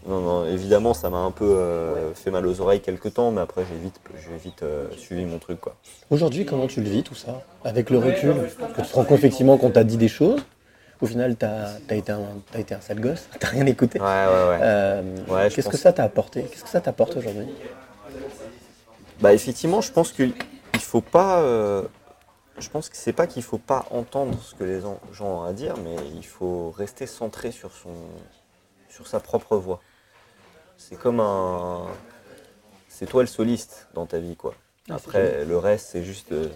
Non, 0.05 0.19
non, 0.19 0.45
évidemment, 0.45 0.93
ça 0.93 1.10
m'a 1.10 1.19
un 1.19 1.31
peu 1.31 1.45
euh, 1.45 2.13
fait 2.13 2.29
mal 2.29 2.45
aux 2.45 2.60
oreilles 2.60 2.81
quelques 2.81 3.13
temps, 3.13 3.31
mais 3.31 3.39
après, 3.41 3.63
j'ai 3.69 3.77
vite, 3.77 3.95
j'ai 4.15 4.36
vite 4.38 4.62
euh, 4.63 4.88
suivi 4.98 5.24
mon 5.25 5.38
truc, 5.39 5.62
quoi. 5.62 5.75
Aujourd'hui, 6.10 6.45
comment 6.45 6.67
tu 6.67 6.81
le 6.81 6.89
vis 6.89 7.03
tout 7.03 7.15
ça 7.15 7.41
Avec 7.63 7.89
le 7.89 8.00
recul? 8.00 8.36
Parce 8.60 8.74
que 8.74 8.81
tu 8.81 8.88
te 8.89 8.95
rends 8.95 9.05
compte 9.05 9.17
effectivement 9.19 9.57
qu'on 9.57 9.72
t'a 9.72 9.86
dit 9.86 9.95
des 9.98 10.10
choses. 10.10 10.41
Au 11.00 11.05
final, 11.05 11.36
t'as 11.38 11.75
as 11.89 11.95
été, 11.95 12.12
un- 12.12 12.19
t'as 12.51 12.60
été 12.60 12.75
un 12.75 12.81
sale 12.81 13.00
gosse, 13.00 13.27
t'as 13.39 13.48
rien 13.48 13.65
écouté. 13.65 14.00
Ouais, 14.00 14.05
ouais, 14.05 14.50
ouais. 14.50 14.60
Euh, 14.62 15.15
Ouais, 15.29 15.50
Qu'est-ce 15.50 15.69
que 15.69 15.77
ça 15.77 15.93
t'a 15.93 16.03
apporté? 16.03 16.43
Qu'est-ce 16.43 16.63
que 16.63 16.69
ça 16.69 16.81
t'apporte 16.81 17.15
aujourd'hui? 17.15 17.48
Bah 19.22 19.33
effectivement, 19.33 19.79
je 19.79 19.91
pense 19.91 20.12
qu'il 20.12 20.33
il 20.74 20.79
faut 20.81 21.01
pas. 21.01 21.39
euh, 21.41 21.83
je 22.60 22.67
pense 22.69 22.89
que 22.89 22.98
c'est 22.98 23.13
pas 23.13 23.25
qu'il 23.25 23.43
faut 23.43 23.57
pas 23.57 23.86
entendre 23.89 24.38
ce 24.43 24.53
que 24.53 24.63
les 24.65 24.86
en- 24.86 25.00
gens 25.13 25.39
ont 25.39 25.43
à 25.43 25.53
dire, 25.53 25.75
mais 25.83 25.95
il 26.15 26.25
faut 26.25 26.72
rester 26.72 27.07
centré 27.07 27.51
sur 27.51 27.72
son, 27.72 27.89
sur 28.89 29.07
sa 29.07 29.19
propre 29.22 29.55
voix. 29.57 29.79
C'est 30.77 30.98
comme 30.98 31.20
un, 31.20 31.88
c'est 32.89 33.06
toi 33.06 33.22
le 33.24 33.27
soliste 33.27 33.88
dans 33.94 34.06
ta 34.06 34.20
vie 34.20 34.36
quoi. 34.36 34.53
Ah, 34.89 34.96
Après 34.96 35.46
le 35.46 35.58
reste 35.58 35.88
c'est 35.92 36.03
juste 36.03 36.32
euh, 36.32 36.50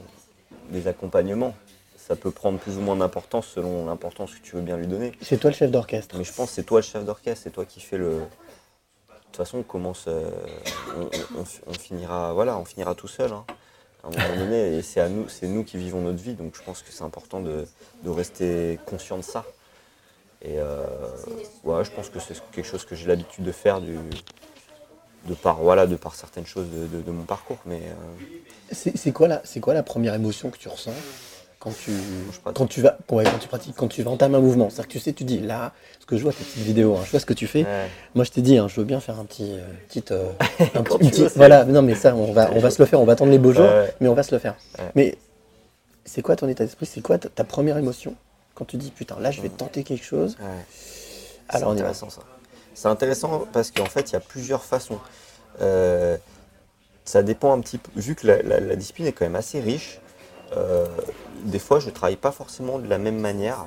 des 0.69 0.87
accompagnements. 0.87 1.55
Ça 1.97 2.15
peut 2.15 2.31
prendre 2.31 2.57
plus 2.59 2.77
ou 2.77 2.81
moins 2.81 2.95
d'importance 2.95 3.47
selon 3.47 3.85
l'importance 3.85 4.33
que 4.35 4.39
tu 4.41 4.55
veux 4.55 4.61
bien 4.61 4.77
lui 4.77 4.87
donner. 4.87 5.11
C'est 5.21 5.37
toi 5.37 5.49
le 5.49 5.55
chef 5.55 5.71
d'orchestre. 5.71 6.15
Mais 6.17 6.23
je 6.23 6.31
pense 6.31 6.49
que 6.49 6.55
c'est 6.55 6.63
toi 6.63 6.79
le 6.79 6.85
chef 6.85 7.03
d'orchestre, 7.03 7.43
c'est 7.43 7.51
toi 7.51 7.65
qui 7.65 7.81
fais 7.81 7.97
le. 7.97 8.11
De 8.19 8.19
toute 9.25 9.37
façon, 9.45 9.57
on 9.59 9.63
commence, 9.63 10.05
euh, 10.07 10.29
on, 10.97 11.01
on- 11.03 11.41
on- 11.41 11.45
on 11.67 11.73
finira, 11.73 12.33
voilà, 12.33 12.57
on 12.57 12.65
finira 12.65 12.95
tout 12.95 13.07
seul. 13.09 13.31
hein, 13.33 13.43
à 14.03 14.07
un 14.07 14.11
moment 14.11 14.35
donné, 14.45 14.77
et 14.77 14.81
c'est 14.81 15.07
nous, 15.09 15.27
nous 15.43 15.63
qui 15.65 15.77
vivons 15.77 16.01
notre 16.01 16.21
vie, 16.23 16.33
donc 16.33 16.55
je 16.55 16.63
pense 16.63 16.81
que 16.81 16.91
c'est 16.91 17.03
important 17.03 17.41
de, 17.41 17.67
de 18.03 18.09
rester 18.09 18.79
conscient 18.85 19.17
de 19.17 19.21
ça. 19.23 19.43
Et 20.43 20.59
euh, 20.59 20.83
ouais, 21.63 21.83
je 21.83 21.91
pense 21.91 22.09
que 22.09 22.19
c'est 22.19 22.35
quelque 22.51 22.65
chose 22.65 22.85
que 22.85 22.95
j'ai 22.95 23.07
l'habitude 23.07 23.43
de 23.43 23.51
faire 23.51 23.81
du, 23.81 23.97
de 25.27 25.33
par, 25.33 25.57
voilà, 25.57 25.87
de 25.87 25.95
par 25.95 26.15
certaines 26.15 26.45
choses 26.45 26.67
de, 26.69 26.97
de- 26.97 27.01
de 27.01 27.11
mon 27.11 27.23
parcours. 27.23 27.57
Mais 27.65 27.81
euh, 28.71 28.75
C'est 28.95 29.11
quoi, 29.11 29.27
la- 29.27 29.41
c'est 29.43 29.59
quoi 29.59 29.73
la 29.73 29.83
première 29.83 30.13
émotion 30.13 30.49
que 30.49 30.57
tu 30.57 30.67
ressens 30.69 30.93
quand 31.59 31.71
tu, 31.75 31.91
quand 32.53 32.67
tu 32.67 32.81
vas, 32.81 32.97
ouais, 33.09 33.23
quand 33.23 33.39
tu 33.39 33.47
pratiques, 33.47 33.75
quand 33.75 33.87
tu 33.87 34.03
vas 34.03 34.11
entamer 34.11 34.37
un 34.37 34.41
mouvement? 34.41 34.69
C'est-à-dire 34.69 34.87
que 34.87 34.91
tu 34.93 34.99
sais, 34.99 35.11
tu 35.13 35.23
dis 35.23 35.39
là, 35.39 35.73
ce 35.99 36.05
que 36.05 36.15
je 36.15 36.21
vois 36.23 36.31
tes 36.31 36.43
petites 36.43 36.61
vidéos, 36.63 36.95
hein, 36.95 37.01
je 37.03 37.09
vois 37.09 37.19
ce 37.19 37.25
que 37.25 37.33
tu 37.33 37.47
fais. 37.47 37.63
Ouais. 37.63 37.87
Moi, 38.13 38.23
je 38.25 38.31
t'ai 38.31 38.41
dit, 38.41 38.57
hein, 38.59 38.67
je 38.67 38.75
veux 38.79 38.85
bien 38.85 38.99
faire 38.99 39.19
un 39.19 39.25
petit, 39.25 39.53
euh, 39.53 39.65
petite, 39.87 40.11
euh, 40.11 40.29
un 40.75 40.83
petit- 40.83 41.23
veux, 41.23 41.31
voilà. 41.35 41.65
Non, 41.65 41.81
mais 41.81 41.95
ça, 41.95 42.15
on 42.15 42.31
va, 42.31 42.51
on 42.53 42.59
va 42.59 42.69
se 42.69 42.79
le 42.79 42.85
faire. 42.85 43.01
On 43.01 43.05
va 43.05 43.13
attendre 43.13 43.31
les 43.31 43.39
beaux 43.39 43.53
jours, 43.53 43.65
Ouais. 43.65 43.91
mais 43.99 44.07
on 44.07 44.13
va 44.13 44.21
se 44.21 44.33
le 44.35 44.39
faire. 44.39 44.55
Mais 44.93 45.17
c'est 46.05 46.21
quoi 46.21 46.35
ton 46.35 46.47
état 46.47 46.63
d'esprit? 46.63 46.85
C'est 46.85 47.01
quoi 47.01 47.17
ta, 47.17 47.27
ta 47.27 47.43
première 47.43 47.77
émotion? 47.79 48.15
Quand 48.57 48.65
tu 48.65 48.77
dis 48.77 48.91
putain, 48.91 49.19
là, 49.19 49.29
je 49.31 49.41
vais 49.41 49.49
tenter 49.49 49.83
quelque 49.83 50.03
chose 50.03 50.35
Ouais. 50.39 50.45
Alors, 51.49 51.69
c'est 51.69 51.75
intéressant 51.75 52.09
ça. 52.09 52.21
C'est 52.73 52.87
intéressant 52.87 53.45
parce 53.53 53.71
qu'en 53.71 53.85
fait, 53.85 54.09
il 54.09 54.13
y 54.13 54.15
a 54.15 54.19
plusieurs 54.19 54.63
façons. 54.63 54.99
Euh, 55.61 56.17
ça 57.05 57.23
dépend 57.23 57.53
un 57.53 57.61
petit 57.61 57.77
peu. 57.77 57.89
Vu 57.95 58.15
que 58.15 58.27
la, 58.27 58.41
la- 58.41 58.59
la 58.59 58.75
discipline 58.75 59.07
est 59.07 59.11
quand 59.13 59.25
même 59.25 59.35
assez 59.35 59.59
riche, 59.59 59.99
euh, 60.55 60.85
des 61.43 61.59
fois, 61.59 61.79
je 61.79 61.89
travaille 61.89 62.17
pas 62.17 62.31
forcément 62.31 62.79
de 62.79 62.87
la 62.87 62.97
même 62.97 63.19
manière 63.19 63.65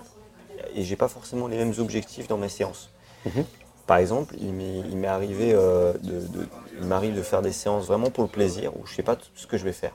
et 0.75 0.83
j'ai 0.83 0.97
pas 0.97 1.09
forcément 1.09 1.47
les 1.49 1.57
mêmes 1.57 1.75
objectifs 1.79 2.29
dans 2.29 2.37
mes 2.39 2.49
séances. 2.49 2.91
Mhm. 3.25 3.45
Par 3.87 3.97
exemple, 3.99 4.35
il 4.39 4.53
m'est 4.53 5.07
arrivé 5.09 5.53
euh, 5.55 5.93
de, 6.03 6.21
de- 6.21 6.49
il 6.81 6.87
m'arrive 6.87 7.17
de 7.17 7.23
faire 7.23 7.43
des 7.43 7.53
séances 7.53 7.87
vraiment 7.87 8.11
pour 8.11 8.25
le 8.25 8.31
plaisir 8.31 8.77
où 8.77 8.87
je 8.87 8.95
sais 8.95 9.03
pas 9.03 9.17
tout 9.17 9.27
ce 9.35 9.47
que 9.47 9.57
je 9.59 9.65
vais 9.65 9.73
faire. 9.73 9.93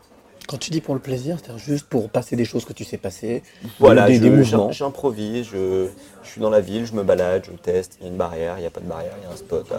Quand 0.47 0.57
tu 0.57 0.69
dis 0.69 0.79
pour 0.81 0.93
le 0.93 0.99
plaisir, 1.01 1.37
c'est-à-dire 1.41 1.57
juste 1.63 1.87
pour 1.87 2.09
passer 2.09 2.35
des 2.35 2.45
choses 2.45 2.65
que 2.65 2.73
tu 2.73 2.83
sais 2.83 2.97
passer, 2.97 3.41
Voilà, 3.79 4.05
des, 4.07 4.15
je- 4.15 4.21
des 4.21 4.29
mouvements. 4.29 4.69
j'im- 4.71 4.85
j'improvise, 4.85 5.47
je, 5.51 5.87
je 6.23 6.29
suis 6.29 6.39
dans 6.39 6.49
la 6.51 6.61
ville, 6.61 6.85
je 6.85 6.93
me 6.93 7.03
balade, 7.03 7.43
je 7.45 7.51
teste, 7.57 7.97
il 7.99 8.03
y 8.03 8.07
a 8.07 8.11
une 8.11 8.17
barrière, 8.17 8.55
il 8.57 8.61
n'y 8.61 8.67
a 8.67 8.69
pas 8.69 8.79
de 8.81 8.85
barrière, 8.85 9.13
il 9.21 9.23
y 9.23 9.27
a 9.27 9.33
un 9.33 9.35
spot, 9.37 9.65
ah, 9.73 9.77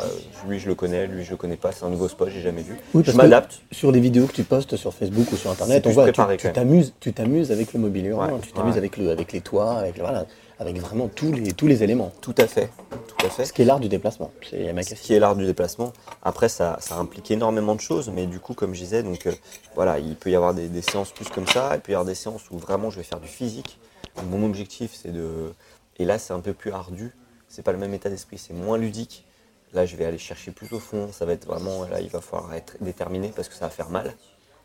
lui 0.48 0.58
je 0.58 0.66
le 0.66 0.74
connais, 0.74 1.06
lui 1.06 1.24
je 1.24 1.30
le 1.30 1.36
connais 1.36 1.56
pas, 1.56 1.70
c'est 1.72 1.84
un 1.84 1.90
nouveau 1.90 2.08
spot, 2.08 2.28
j'ai 2.32 2.40
jamais 2.40 2.62
vu. 2.62 2.76
Oui, 2.94 3.02
je 3.06 3.12
m'adapte. 3.12 3.60
Sur 3.70 3.92
les 3.92 4.00
vidéos 4.00 4.26
que 4.26 4.32
tu 4.32 4.42
postes 4.44 4.76
sur 4.76 4.92
Facebook 4.92 5.30
ou 5.32 5.36
sur 5.36 5.50
Internet, 5.50 5.86
on 5.86 5.90
voit, 5.90 6.06
tu 6.06 6.12
préparé, 6.12 6.36
tu 6.36 6.50
t'amuses, 6.52 6.94
tu 6.98 7.12
t'amuses 7.12 7.52
avec 7.52 7.72
le 7.72 7.80
mobilier 7.80 8.12
tu 8.42 8.52
t'amuses 8.52 8.72
ouais. 8.72 8.78
avec, 8.78 8.96
le, 8.96 9.10
avec 9.10 9.32
les 9.32 9.40
toits, 9.40 9.72
avec, 9.78 9.96
le- 9.96 10.02
voilà, 10.02 10.26
avec 10.58 10.78
vraiment 10.78 11.08
tous 11.08 11.32
les, 11.32 11.52
tous 11.52 11.66
les 11.66 11.82
éléments. 11.82 12.12
Tout 12.20 12.34
à 12.38 12.46
fait, 12.46 12.70
tout 13.08 13.26
à 13.26 13.28
fait. 13.28 13.44
Ce 13.44 13.52
qui 13.52 13.62
est 13.62 13.64
l'art 13.64 13.80
du 13.80 13.88
déplacement. 13.88 14.32
C'est 14.48 14.82
Ce 14.82 14.94
qui 14.94 15.14
est 15.14 15.20
l'art 15.20 15.36
du 15.36 15.44
déplacement. 15.44 15.92
Après, 16.22 16.48
ça, 16.48 16.78
ça 16.80 16.96
implique 16.96 17.30
énormément 17.30 17.74
de 17.74 17.80
choses, 17.80 18.10
mais 18.10 18.26
du 18.26 18.40
coup, 18.40 18.54
comme 18.54 18.74
je 18.74 18.80
disais, 18.80 19.02
donc, 19.02 19.26
euh, 19.26 19.32
voilà, 19.74 19.98
il 19.98 20.16
peut 20.16 20.30
y 20.30 20.36
avoir 20.36 20.54
des, 20.54 20.68
des 20.68 20.82
séances 20.82 21.12
plus 21.12 21.28
comme 21.28 21.46
ça, 21.46 21.72
il 21.74 21.80
peut 21.80 21.92
y 21.92 21.94
avoir 21.94 22.06
des 22.06 22.14
séances 22.14 22.50
où 22.50 22.58
vraiment 22.58 22.90
je 22.90 22.96
vais 22.96 23.02
faire 23.02 23.20
du 23.20 23.28
physique. 23.28 23.78
Donc, 24.16 24.26
mon 24.30 24.44
objectif, 24.46 24.92
c'est 24.94 25.12
de. 25.12 25.52
Et 25.98 26.04
là, 26.04 26.18
c'est 26.18 26.32
un 26.32 26.40
peu 26.40 26.52
plus 26.52 26.72
ardu, 26.72 27.12
c'est 27.48 27.62
pas 27.62 27.72
le 27.72 27.78
même 27.78 27.94
état 27.94 28.08
d'esprit, 28.10 28.38
c'est 28.38 28.54
moins 28.54 28.78
ludique. 28.78 29.24
Là, 29.72 29.84
je 29.84 29.96
vais 29.96 30.04
aller 30.04 30.18
chercher 30.18 30.52
plus 30.52 30.72
au 30.72 30.78
fond, 30.78 31.10
ça 31.12 31.26
va 31.26 31.32
être 31.32 31.46
vraiment. 31.46 31.84
Là, 31.86 32.00
il 32.00 32.08
va 32.08 32.20
falloir 32.20 32.54
être 32.54 32.76
déterminé 32.80 33.32
parce 33.34 33.48
que 33.48 33.54
ça 33.54 33.66
va 33.66 33.70
faire 33.70 33.90
mal, 33.90 34.14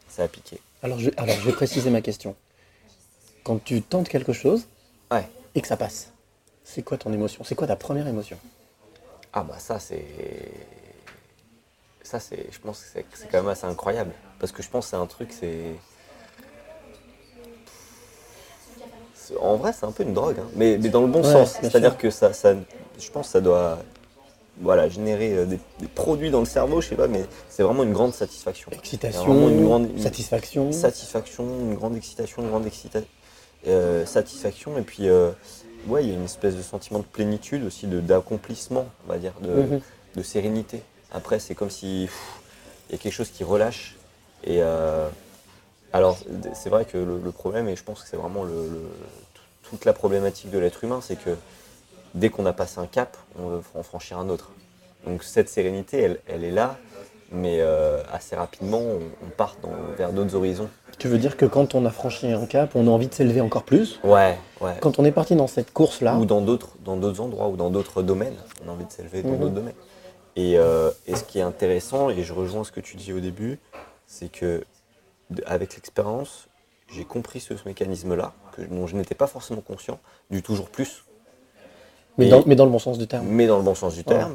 ça 0.07 0.21
va 0.23 0.27
piquer. 0.29 0.59
Alors 0.83 0.99
je, 0.99 1.09
alors, 1.17 1.35
je 1.35 1.45
vais 1.45 1.51
préciser 1.51 1.89
ma 1.89 2.01
question. 2.01 2.35
Quand 3.43 3.61
tu 3.63 3.81
tentes 3.81 4.07
quelque 4.07 4.33
chose 4.33 4.67
Ouais. 5.11 5.27
Et 5.55 5.61
que 5.61 5.67
ça 5.67 5.77
passe, 5.77 6.11
c'est 6.63 6.81
quoi 6.83 6.97
ton 6.97 7.11
émotion? 7.13 7.43
C'est 7.43 7.55
quoi 7.55 7.67
ta 7.67 7.75
première 7.75 8.07
émotion? 8.07 8.37
Ah, 9.33 9.43
bah, 9.43 9.55
ça, 9.59 9.79
c'est. 9.79 10.05
Ça, 12.03 12.19
c'est. 12.19 12.47
Je 12.51 12.59
pense 12.59 12.81
que 12.81 13.01
c'est 13.13 13.27
quand 13.31 13.37
même 13.39 13.47
assez 13.49 13.65
incroyable. 13.65 14.11
Parce 14.39 14.51
que 14.51 14.61
je 14.63 14.69
pense 14.69 14.85
que 14.85 14.89
c'est 14.91 14.97
un 14.97 15.05
truc, 15.07 15.33
c'est. 15.37 15.75
En 19.39 19.55
vrai, 19.55 19.71
c'est 19.71 19.85
un 19.85 19.91
peu 19.91 20.03
une 20.03 20.13
drogue, 20.13 20.37
hein. 20.39 20.47
mais, 20.55 20.77
mais 20.77 20.89
dans 20.89 21.01
le 21.01 21.07
bon 21.07 21.23
Ouais, 21.23 21.31
sens. 21.31 21.57
C'est-à-dire 21.61 21.97
que 21.97 22.09
ça, 22.09 22.33
ça, 22.33 22.53
je 22.99 23.11
pense 23.11 23.27
que 23.27 23.31
ça 23.31 23.39
doit 23.41 23.77
voilà, 24.57 24.89
générer 24.89 25.33
euh, 25.33 25.45
des, 25.45 25.59
des 25.79 25.87
produits 25.87 26.29
dans 26.31 26.41
le 26.41 26.45
cerveau, 26.45 26.81
je 26.81 26.89
sais 26.89 26.95
pas, 26.95 27.07
mais 27.07 27.23
c'est 27.47 27.63
vraiment 27.63 27.83
une 27.83 27.93
grande 27.93 28.13
satisfaction. 28.13 28.69
Excitation, 28.73 29.47
une 29.47 29.63
grande 29.65 29.89
une 29.89 29.99
satisfaction. 30.01 30.71
satisfaction, 30.73 31.45
une 31.45 31.75
grande 31.75 31.95
excitation, 31.95 32.41
une 32.41 32.49
grande 32.49 32.65
excita- 32.65 33.03
euh, 33.67 34.05
satisfaction, 34.05 34.77
et 34.77 34.81
puis 34.81 35.07
euh, 35.09 35.31
ouais, 35.87 36.03
il 36.03 36.09
y 36.09 36.11
a 36.11 36.15
une 36.15 36.25
espèce 36.25 36.55
de 36.55 36.61
sentiment 36.61 36.99
de 36.99 37.05
plénitude 37.05 37.63
aussi, 37.63 37.87
de- 37.87 37.99
d'accomplissement, 38.01 38.87
on 39.07 39.11
va 39.11 39.17
dire, 39.19 39.33
de, 39.41 39.49
Mhm. 39.49 39.81
de 40.15 40.23
sérénité. 40.23 40.83
Après, 41.11 41.39
c'est 41.39 41.55
comme 41.55 41.69
si 41.69 42.03
il 42.89 42.91
y 42.91 42.95
a 42.95 42.97
quelque 42.97 43.13
chose 43.13 43.29
qui 43.29 43.43
relâche. 43.43 43.95
Et 44.43 44.57
euh, 44.61 45.07
alors, 45.93 46.17
c'est 46.53 46.69
vrai 46.69 46.85
que 46.85 46.97
le, 46.97 47.19
le 47.19 47.31
problème, 47.31 47.67
et 47.69 47.75
je 47.75 47.83
pense 47.83 48.01
que 48.01 48.07
c'est 48.09 48.17
vraiment 48.17 48.43
le- 48.43 48.67
le- 48.69 48.89
tout- 49.33 49.69
toute 49.71 49.85
la 49.85 49.93
problématique 49.93 50.49
de 50.51 50.57
l'être 50.59 50.83
humain, 50.83 50.99
c'est 51.01 51.15
que 51.17 51.35
dès 52.15 52.29
qu'on 52.29 52.45
a 52.45 52.53
passé 52.53 52.79
un 52.79 52.87
cap, 52.87 53.17
on 53.39 53.47
veut 53.47 53.61
en 53.75 53.83
franchir 53.83 54.17
un 54.17 54.29
autre. 54.29 54.49
Donc 55.05 55.23
cette 55.23 55.49
sérénité, 55.49 56.01
elle, 56.01 56.19
elle 56.27 56.43
est 56.43 56.51
là, 56.51 56.77
mais 57.31 57.61
assez 58.11 58.35
rapidement, 58.35 58.79
on, 58.79 58.99
on 59.25 59.29
part 59.29 59.55
dans- 59.61 59.71
vers 59.97 60.11
d'autres 60.11 60.35
horizons. 60.35 60.69
Tu 61.01 61.07
veux 61.07 61.17
dire 61.17 61.35
que 61.35 61.47
quand 61.47 61.73
on 61.73 61.83
a 61.85 61.89
franchi 61.89 62.27
un 62.31 62.45
cap, 62.45 62.75
on 62.75 62.85
a 62.85 62.91
envie 62.91 63.07
de 63.07 63.13
s'élever 63.15 63.41
encore 63.41 63.63
plus 63.63 63.99
Ouais, 64.03 64.37
ouais. 64.61 64.75
Quand 64.81 64.99
on 64.99 65.03
est 65.03 65.11
parti 65.11 65.35
dans 65.35 65.47
cette 65.47 65.73
course-là, 65.73 66.15
Ou 66.15 66.25
dans 66.27 66.41
d'autres, 66.41 66.69
dans 66.85 66.95
d'autres 66.95 67.21
endroits, 67.21 67.47
ou 67.47 67.55
dans 67.57 67.71
d'autres 67.71 68.03
domaines. 68.03 68.35
On 68.63 68.69
a 68.69 68.71
envie 68.73 68.85
de 68.85 68.91
s'élever 68.91 69.23
dans 69.23 69.29
Mhm. 69.31 69.39
d'autres 69.39 69.55
domaines. 69.55 69.73
Et, 70.35 70.59
euh, 70.59 70.91
et 71.07 71.15
ce 71.15 71.23
qui 71.23 71.39
est 71.39 71.41
intéressant, 71.41 72.11
et 72.11 72.21
je 72.21 72.33
rejoins 72.33 72.63
ce 72.63 72.71
que 72.71 72.79
tu 72.81 72.97
dis 72.97 73.13
au 73.13 73.19
début, 73.19 73.57
c'est 74.05 74.31
que 74.31 74.63
avec 75.47 75.73
l'expérience, 75.73 76.45
j'ai 76.87 77.03
compris 77.03 77.39
ce, 77.39 77.57
ce 77.57 77.67
mécanisme-là, 77.67 78.33
que, 78.55 78.61
dont 78.61 78.85
je 78.85 78.95
n'étais 78.95 79.15
pas 79.15 79.25
forcément 79.25 79.61
conscient, 79.61 79.97
du 80.29 80.43
toujours 80.43 80.69
plus, 80.69 81.03
mais, 82.19 82.27
Et- 82.27 82.29
dans, 82.29 82.43
mais 82.45 82.55
dans 82.55 82.65
le 82.65 82.71
bon 82.71 82.77
sens 82.77 82.99
du 82.99 83.07
terme. 83.07 83.25
mais 83.27 83.47
dans 83.47 83.57
le 83.57 83.63
bon 83.63 83.73
sens 83.73 83.95
du 83.95 84.03
terme. 84.03 84.33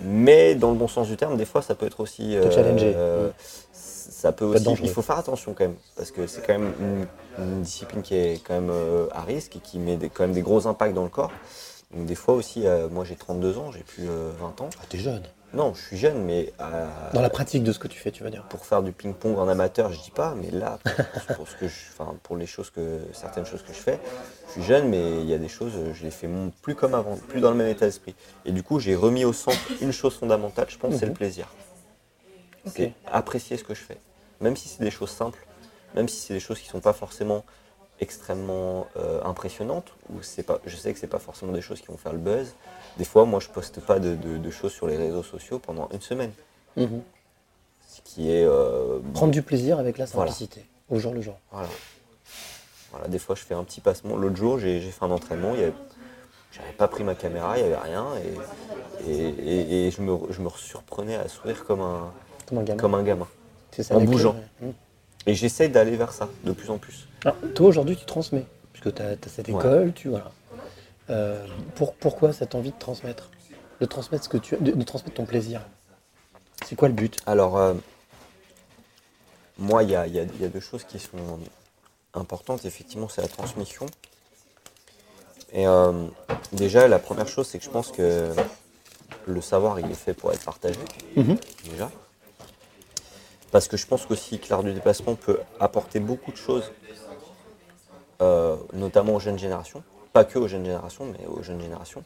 Mais 0.00 0.54
dans 0.54 0.70
le 0.70 0.76
bon 0.78 0.88
sens 0.88 1.08
du 1.08 1.16
terme, 1.16 1.36
des 1.36 1.44
fois, 1.44 1.62
ça 1.62 1.74
peut 1.74 1.86
être 1.86 2.00
aussi. 2.00 2.34
Te 2.40 2.50
challenger. 2.50 2.92
euh. 2.96 3.30
Ça 3.72 4.32
peut 4.32 4.44
aussi. 4.44 4.62
Il 4.84 4.88
faut 4.88 5.02
faire 5.02 5.18
attention 5.18 5.54
quand 5.54 5.64
même, 5.64 5.76
parce 5.96 6.10
que 6.10 6.26
c'est 6.26 6.42
quand 6.42 6.58
même 6.58 6.74
une, 6.78 7.06
une 7.38 7.62
discipline 7.62 8.02
qui 8.02 8.14
est 8.14 8.40
quand 8.46 8.54
même 8.54 8.70
euh, 8.70 9.06
à 9.12 9.22
risque 9.22 9.56
et 9.56 9.60
qui 9.60 9.78
met 9.78 9.96
des- 9.96 10.10
quand 10.10 10.24
même 10.24 10.32
des 10.32 10.42
gros 10.42 10.66
impacts 10.66 10.94
dans 10.94 11.02
le 11.02 11.08
corps. 11.08 11.32
Donc 11.94 12.06
des 12.06 12.14
fois 12.14 12.34
aussi, 12.34 12.66
euh, 12.66 12.88
moi 12.88 13.04
j'ai 13.04 13.16
32 13.16 13.58
ans, 13.58 13.70
j'ai 13.72 13.82
plus 13.82 14.08
euh, 14.08 14.30
20 14.40 14.60
ans. 14.60 14.70
Ah, 14.80 14.84
t'es 14.88 14.98
jeune. 14.98 15.22
Non, 15.54 15.74
je 15.74 15.82
suis 15.82 15.98
jeune, 15.98 16.22
mais 16.24 16.50
euh, 16.60 16.88
Dans 17.12 17.20
la 17.20 17.28
pratique 17.28 17.62
de 17.62 17.72
ce 17.72 17.78
que 17.78 17.86
tu 17.88 17.98
fais, 17.98 18.10
tu 18.10 18.22
veux 18.24 18.30
dire. 18.30 18.42
pour 18.44 18.64
faire 18.64 18.82
du 18.82 18.92
ping-pong 18.92 19.38
en 19.38 19.48
amateur, 19.48 19.92
je 19.92 20.00
dis 20.00 20.10
pas, 20.10 20.34
mais 20.34 20.50
là, 20.50 20.78
pour, 21.12 21.22
pour 21.36 21.48
ce 21.48 21.54
que 21.56 21.68
je, 21.68 21.74
pour 22.22 22.36
les 22.36 22.46
choses 22.46 22.70
que 22.70 23.00
certaines 23.12 23.44
choses 23.44 23.62
que 23.62 23.72
je 23.74 23.78
fais, 23.78 24.00
je 24.46 24.52
suis 24.52 24.62
jeune, 24.62 24.88
mais 24.88 25.20
il 25.20 25.26
y 25.28 25.34
a 25.34 25.38
des 25.38 25.48
choses, 25.48 25.72
je 25.92 26.02
les 26.04 26.10
fais 26.10 26.28
plus 26.62 26.74
comme 26.74 26.94
avant, 26.94 27.16
plus 27.28 27.40
dans 27.40 27.50
le 27.50 27.56
même 27.56 27.68
état 27.68 27.84
d'esprit. 27.84 28.14
Et 28.46 28.52
du 28.52 28.62
coup, 28.62 28.80
j'ai 28.80 28.94
remis 28.96 29.26
au 29.26 29.34
centre 29.34 29.58
une 29.82 29.92
chose 29.92 30.14
fondamentale, 30.16 30.66
je 30.70 30.78
pense, 30.78 30.94
c'est 30.94 31.04
le 31.04 31.12
Mhm. 31.12 31.16
plaisir. 31.18 31.48
C'est 32.66 32.92
apprécier 33.06 33.56
ce 33.58 33.64
que 33.64 33.74
je 33.74 33.80
fais, 33.82 33.98
même 34.40 34.56
si 34.56 34.68
c'est 34.68 34.82
des 34.82 34.90
choses 34.90 35.10
simples, 35.10 35.44
même 35.94 36.08
si 36.08 36.16
c'est 36.20 36.34
des 36.34 36.40
choses 36.40 36.58
qui 36.60 36.68
sont 36.68 36.80
pas 36.80 36.92
forcément 36.94 37.44
extrêmement 38.00 38.86
euh, 38.96 39.22
impressionnantes, 39.24 39.92
ou 40.08 40.22
c'est 40.22 40.42
pas, 40.44 40.60
je 40.64 40.76
sais 40.76 40.92
que 40.94 40.98
c'est 40.98 41.06
pas 41.08 41.18
forcément 41.18 41.52
des 41.52 41.60
choses 41.60 41.80
qui 41.80 41.88
vont 41.88 41.98
faire 41.98 42.12
le 42.12 42.18
buzz. 42.18 42.54
Des 42.98 43.04
fois, 43.04 43.24
moi, 43.24 43.40
je 43.40 43.48
poste 43.48 43.80
pas 43.80 43.98
de, 43.98 44.14
de- 44.14 44.38
de 44.38 44.50
choses 44.50 44.72
sur 44.72 44.86
les 44.86 44.96
réseaux 44.96 45.22
sociaux 45.22 45.58
pendant 45.58 45.88
une 45.92 46.00
semaine, 46.00 46.32
Mhm. 46.76 47.02
ce 47.88 48.00
qui 48.04 48.30
est 48.30 48.44
euh, 48.44 48.98
Prendre 49.14 49.32
du 49.32 49.42
plaisir 49.42 49.78
avec 49.78 49.98
la 49.98 50.04
Voilà. 50.06 50.30
simplicité, 50.30 50.64
au 50.90 50.98
jour 50.98 51.14
le 51.14 51.20
jour. 51.22 51.38
Voilà. 51.50 51.68
Voilà, 52.90 53.08
des 53.08 53.18
fois 53.18 53.34
je 53.34 53.42
fais 53.42 53.54
un 53.54 53.64
petit 53.64 53.80
passement. 53.80 54.16
L'autre 54.16 54.36
jour, 54.36 54.58
j'ai 54.58 54.80
fait 54.80 55.04
un 55.04 55.10
entraînement, 55.10 55.54
il 55.54 55.60
y 55.60 55.64
avait- 55.64 55.72
j'avais 56.52 56.72
pas 56.72 56.88
pris 56.88 57.04
ma 57.04 57.14
caméra, 57.14 57.56
il 57.58 57.64
n'y 57.64 57.72
avait 57.72 57.82
rien, 57.82 58.06
et, 59.06 59.10
et, 59.10 59.28
et- 59.28 59.86
et 59.86 59.90
je, 59.90 60.02
me, 60.02 60.18
je 60.30 60.40
me 60.42 60.50
surprenais 60.50 61.16
à 61.16 61.26
sourire 61.28 61.64
comme 61.64 61.80
un, 61.80 62.12
Comme 62.46 62.58
un 62.58 62.62
gamin. 62.62 62.78
comme 62.80 62.94
un 62.94 63.02
gamin. 63.02 63.28
Ça, 63.78 63.94
en 63.94 63.98
clé, 64.00 64.06
bougeant. 64.06 64.34
ouais. 64.60 64.66
Mhm. 64.68 64.72
Et 65.26 65.34
j'essaye 65.34 65.70
d'aller 65.70 65.96
vers 65.96 66.12
ça 66.12 66.28
de 66.44 66.52
plus 66.52 66.68
en 66.68 66.76
plus. 66.76 67.08
Alors, 67.24 67.36
toi, 67.54 67.68
aujourd'hui, 67.68 67.96
tu 67.96 68.04
transmets, 68.04 68.44
puisque 68.74 68.94
tu 68.94 69.00
as, 69.00 69.16
cette 69.28 69.48
Ouais. 69.48 69.54
école, 69.54 69.92
tu 69.94 70.08
voilà. 70.10 70.30
Euh, 71.10 71.46
pour, 71.74 71.94
pourquoi 71.94 72.32
cette 72.32 72.54
envie 72.54 72.70
de 72.70 72.78
transmettre 72.78 73.30
De 73.80 73.86
transmettre 73.86 74.24
ce 74.24 74.28
que 74.28 74.36
tu 74.38 74.56
de, 74.56 74.70
de 74.72 74.82
transmettre 74.84 75.16
ton 75.16 75.24
plaisir? 75.26 75.60
C'est 76.64 76.76
quoi 76.76 76.88
le 76.88 76.94
but? 76.94 77.16
Alors, 77.26 77.56
euh, 77.58 77.74
moi, 79.58 79.82
il 79.82 79.90
y 79.90 79.96
a, 79.96 80.06
il 80.06 80.14
y 80.14 80.20
a- 80.20 80.22
il 80.24 80.40
y 80.40 80.44
a 80.44 80.48
deux 80.48 80.60
choses 80.60 80.84
qui 80.84 80.98
sont 80.98 81.38
importantes. 82.14 82.64
Effectivement, 82.64 83.08
c'est 83.08 83.22
la 83.22 83.28
transmission. 83.28 83.86
Et 85.52 85.66
euh, 85.66 86.06
déjà, 86.52 86.88
la 86.88 86.98
première 86.98 87.28
chose, 87.28 87.46
c'est 87.48 87.58
que 87.58 87.64
je 87.64 87.70
pense 87.70 87.90
que 87.90 88.32
le 89.26 89.40
savoir, 89.40 89.80
il 89.80 89.90
est 89.90 89.94
fait 89.94 90.14
pour 90.14 90.32
être 90.32 90.44
partagé. 90.44 90.78
Mhm. 91.16 91.36
Déjà. 91.70 91.90
Parce 93.50 93.68
que 93.68 93.76
je 93.76 93.86
pense 93.86 94.06
qu'aussi 94.06 94.38
que 94.38 94.48
l'art 94.48 94.62
du 94.62 94.72
déplacement 94.72 95.14
peut 95.14 95.38
apporter 95.60 96.00
beaucoup 96.00 96.32
de 96.32 96.36
choses, 96.38 96.72
notamment 98.72 99.16
aux 99.16 99.20
jeunes 99.20 99.38
générations. 99.38 99.82
Pas 100.12 100.24
que 100.24 100.38
aux 100.38 100.48
jeunes 100.48 100.64
générations, 100.64 101.06
mais 101.06 101.26
aux 101.26 101.42
jeunes 101.42 101.60
générations. 101.60 102.04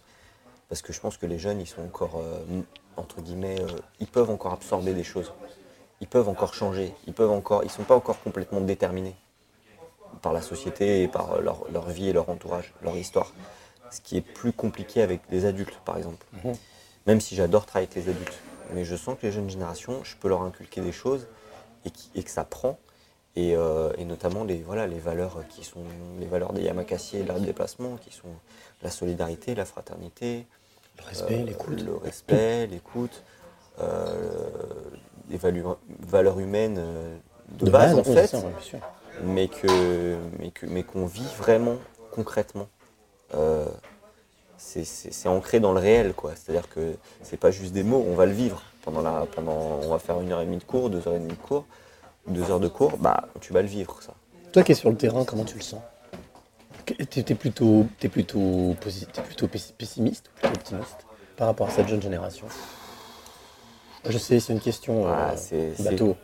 Parce 0.69 0.83
que 0.83 0.93
je 0.93 1.01
pense 1.01 1.17
que 1.17 1.27
les 1.27 1.39
jeunes, 1.39 1.61
ils 1.61 1.67
sont 1.67 1.83
encore, 1.83 2.21
euh, 2.21 2.63
entre 2.97 3.21
guillemets, 3.21 3.61
euh, 3.61 3.67
ils 4.01 4.07
peuvent 4.07 4.31
encore 4.31 4.53
absorber 4.53 4.95
des 4.95 5.05
choses. 5.05 5.33
Ils 6.01 6.07
peuvent 6.09 6.29
encore 6.29 6.55
changer. 6.55 6.95
Ils 7.07 7.13
peuvent 7.15 7.31
encore, 7.31 7.65
ils 7.65 7.71
sont 7.71 7.85
pas 7.85 7.97
encore 7.97 8.21
complètement 8.21 8.61
déterminés 8.61 9.15
par 10.23 10.33
la 10.33 10.43
société 10.43 11.03
et 11.03 11.09
par 11.09 11.33
euh, 11.35 11.41
leur, 11.41 11.65
leur 11.71 11.89
vie 11.89 12.09
et 12.09 12.13
leur 12.13 12.29
entourage, 12.29 12.73
leur 12.83 12.97
histoire. 12.97 13.33
Ce 13.91 14.01
qui 14.01 14.17
est 14.17 14.21
plus 14.21 14.53
compliqué 14.53 15.03
avec 15.03 15.21
les 15.31 15.45
adultes, 15.45 15.79
par 15.85 15.97
exemple. 15.97 16.25
Mhm. 16.45 16.55
Même 17.07 17.21
si 17.21 17.37
j'adore 17.37 17.67
travailler 17.67 17.89
avec 17.91 18.05
les 18.05 18.11
adultes. 18.11 18.39
Mais 18.73 18.85
je 18.85 18.97
sens 18.97 19.17
que 19.21 19.27
les 19.27 19.33
jeunes 19.33 19.49
générations, 19.49 20.03
je 20.03 20.17
peux 20.17 20.29
leur 20.29 20.43
inculquer 20.43 20.81
des 20.81 20.91
choses 20.93 21.29
et, 21.85 21.91
qui- 21.91 22.11
et 22.17 22.23
que 22.25 22.31
ça 22.31 22.45
prend. 22.45 22.79
Et, 23.37 23.55
euh, 23.55 23.93
et 23.99 24.07
notamment 24.07 24.45
les, 24.45 24.57
voilà, 24.57 24.87
les 24.87 24.99
valeurs 24.99 25.43
qui 25.51 25.63
sont 25.63 25.85
les 26.19 26.27
valeurs 26.27 26.55
des 26.55 26.63
Yamakasi 26.63 27.19
et 27.19 27.23
de 27.23 27.29
l'art 27.29 27.39
de 27.39 27.45
déplacement, 27.45 27.97
qui 27.97 28.11
sont 28.11 28.29
la 28.83 28.91
solidarité, 28.91 29.55
la 29.55 29.67
fraternité, 29.67 30.47
Le 30.99 31.05
respect, 31.05 31.41
euh, 31.43 31.45
l'écoute. 31.45 31.83
le 31.83 31.97
respect, 31.97 32.67
l'écoute, 32.67 33.23
euh, 33.79 34.41
les 35.29 35.39
valeurs 36.01 36.41
humaines 36.41 36.81
de, 37.51 37.71
base, 37.71 37.95
en 37.95 38.03
fait, 38.05 38.27
ça, 38.27 38.39
ouais, 38.39 38.81
mais 39.23 39.49
que 39.49 40.17
mais 40.39 40.51
que 40.51 40.67
mais 40.67 40.83
qu'on 40.83 41.05
vit 41.05 41.29
vraiment 41.39 41.77
concrètement. 42.11 42.69
C'est 44.59 45.29
ancré 45.29 45.61
dans 45.61 45.73
le 45.75 45.79
réel, 45.79 46.15
quoi. 46.15 46.33
C'est-à-dire 46.35 46.71
que 46.71 46.95
c'est 47.23 47.37
pas 47.37 47.51
juste 47.51 47.75
des 47.75 47.83
mots, 47.83 48.03
on 48.09 48.15
va 48.15 48.25
le 48.25 48.33
vivre 48.33 48.63
pendant 48.83 49.03
la 49.03 49.27
pendant 49.27 49.81
on 49.83 49.91
va 49.91 49.99
faire 49.99 50.21
une 50.23 50.33
heure 50.33 50.41
et 50.41 50.47
demie 50.47 50.57
de 50.57 50.65
cours, 50.65 50.89
deux 50.89 51.07
heures 51.07 51.15
et 51.15 51.19
demie 51.19 51.35
de 51.35 51.35
cours, 51.35 51.67
deux 52.29 52.51
heures 52.51 52.61
de 52.61 52.69
cours, 52.69 52.97
bah 52.99 53.29
tu 53.41 53.53
vas 53.53 53.63
le 53.63 53.69
vivre 53.69 54.01
ça. 54.03 54.13
Toi 54.53 54.63
qui 54.63 54.73
es 54.73 54.75
sur 54.75 54.91
le 54.91 54.97
terrain, 54.97 55.25
comment 55.25 55.45
tu 55.45 55.57
le 55.57 55.63
sens? 55.63 55.81
Tu 56.87 57.21
es 57.21 57.35
plutôt, 57.35 57.87
t'es 57.99 58.09
plutôt, 58.09 58.77
t'es 58.81 59.23
plutôt 59.23 59.47
pessi- 59.49 59.73
pessimiste 59.77 60.29
ou 60.29 60.39
plutôt 60.41 60.55
optimiste 60.55 61.07
par 61.37 61.49
rapport 61.49 61.69
à 61.69 61.71
cette 61.71 61.89
jeune 61.89 62.03
génération? 62.03 62.47
Je 64.09 64.19
sais, 64.19 64.39
c'est 64.39 64.53
une 64.53 64.61
question 64.61 65.07
euh, 65.09 65.11
Ah, 65.11 65.83
bateau. 65.83 66.17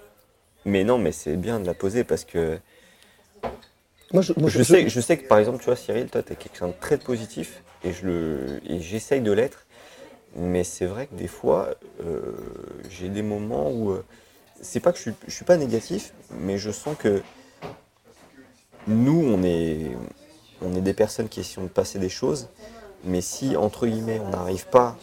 Mais 0.64 0.84
non, 0.84 0.98
mais 0.98 1.10
c'est 1.10 1.36
bien 1.36 1.58
de 1.58 1.66
la 1.66 1.74
poser 1.74 2.04
parce 2.04 2.24
que 2.24 2.58
Moi, 4.12 4.22
je, 4.22 4.32
moi, 4.36 4.48
je, 4.48 4.62
sais, 4.62 4.88
je 4.88 5.00
sais 5.00 5.16
que 5.16 5.26
par 5.26 5.38
exemple, 5.38 5.58
tu 5.58 5.64
vois, 5.64 5.74
Cyril, 5.76 6.06
toi, 6.08 6.22
tu 6.22 6.32
es 6.32 6.36
quelqu'un 6.36 6.68
de 6.68 6.74
très 6.80 6.96
positif 6.98 7.62
et 7.82 7.92
je 7.92 8.06
le, 8.06 8.60
et 8.68 8.80
j'essaye 8.80 9.20
de 9.20 9.32
l'être. 9.32 9.66
Mais 10.36 10.62
c'est 10.64 10.86
vrai 10.86 11.08
que 11.08 11.14
des 11.16 11.26
fois, 11.28 11.70
euh, 12.04 12.32
j'ai 12.88 13.08
des 13.08 13.22
moments 13.22 13.70
où 13.70 13.90
euh, 13.90 14.04
c'est 14.62 14.80
pas 14.80 14.92
que 14.92 14.98
je 14.98 15.02
suis, 15.02 15.14
je 15.26 15.34
suis 15.34 15.44
pas 15.44 15.56
négatif, 15.56 16.14
mais 16.30 16.56
je 16.56 16.70
sens 16.70 16.96
que 16.98 17.22
nous, 18.86 19.22
on 19.26 19.42
est, 19.42 19.90
on 20.62 20.74
est 20.74 20.80
des 20.80 20.94
personnes 20.94 21.28
qui 21.28 21.40
essayons 21.40 21.64
de 21.64 21.68
passer 21.68 21.98
des 21.98 22.08
choses. 22.08 22.48
Mais 23.04 23.20
si 23.20 23.56
entre 23.56 23.86
guillemets, 23.86 24.20
on 24.24 24.30
n'arrive 24.30 24.66
pas 24.68 24.96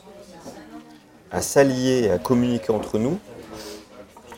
à 1.32 1.42
s'allier 1.42 2.06
et 2.06 2.12
à 2.12 2.18
communiquer 2.18 2.72
entre 2.72 2.98
nous, 2.98 3.20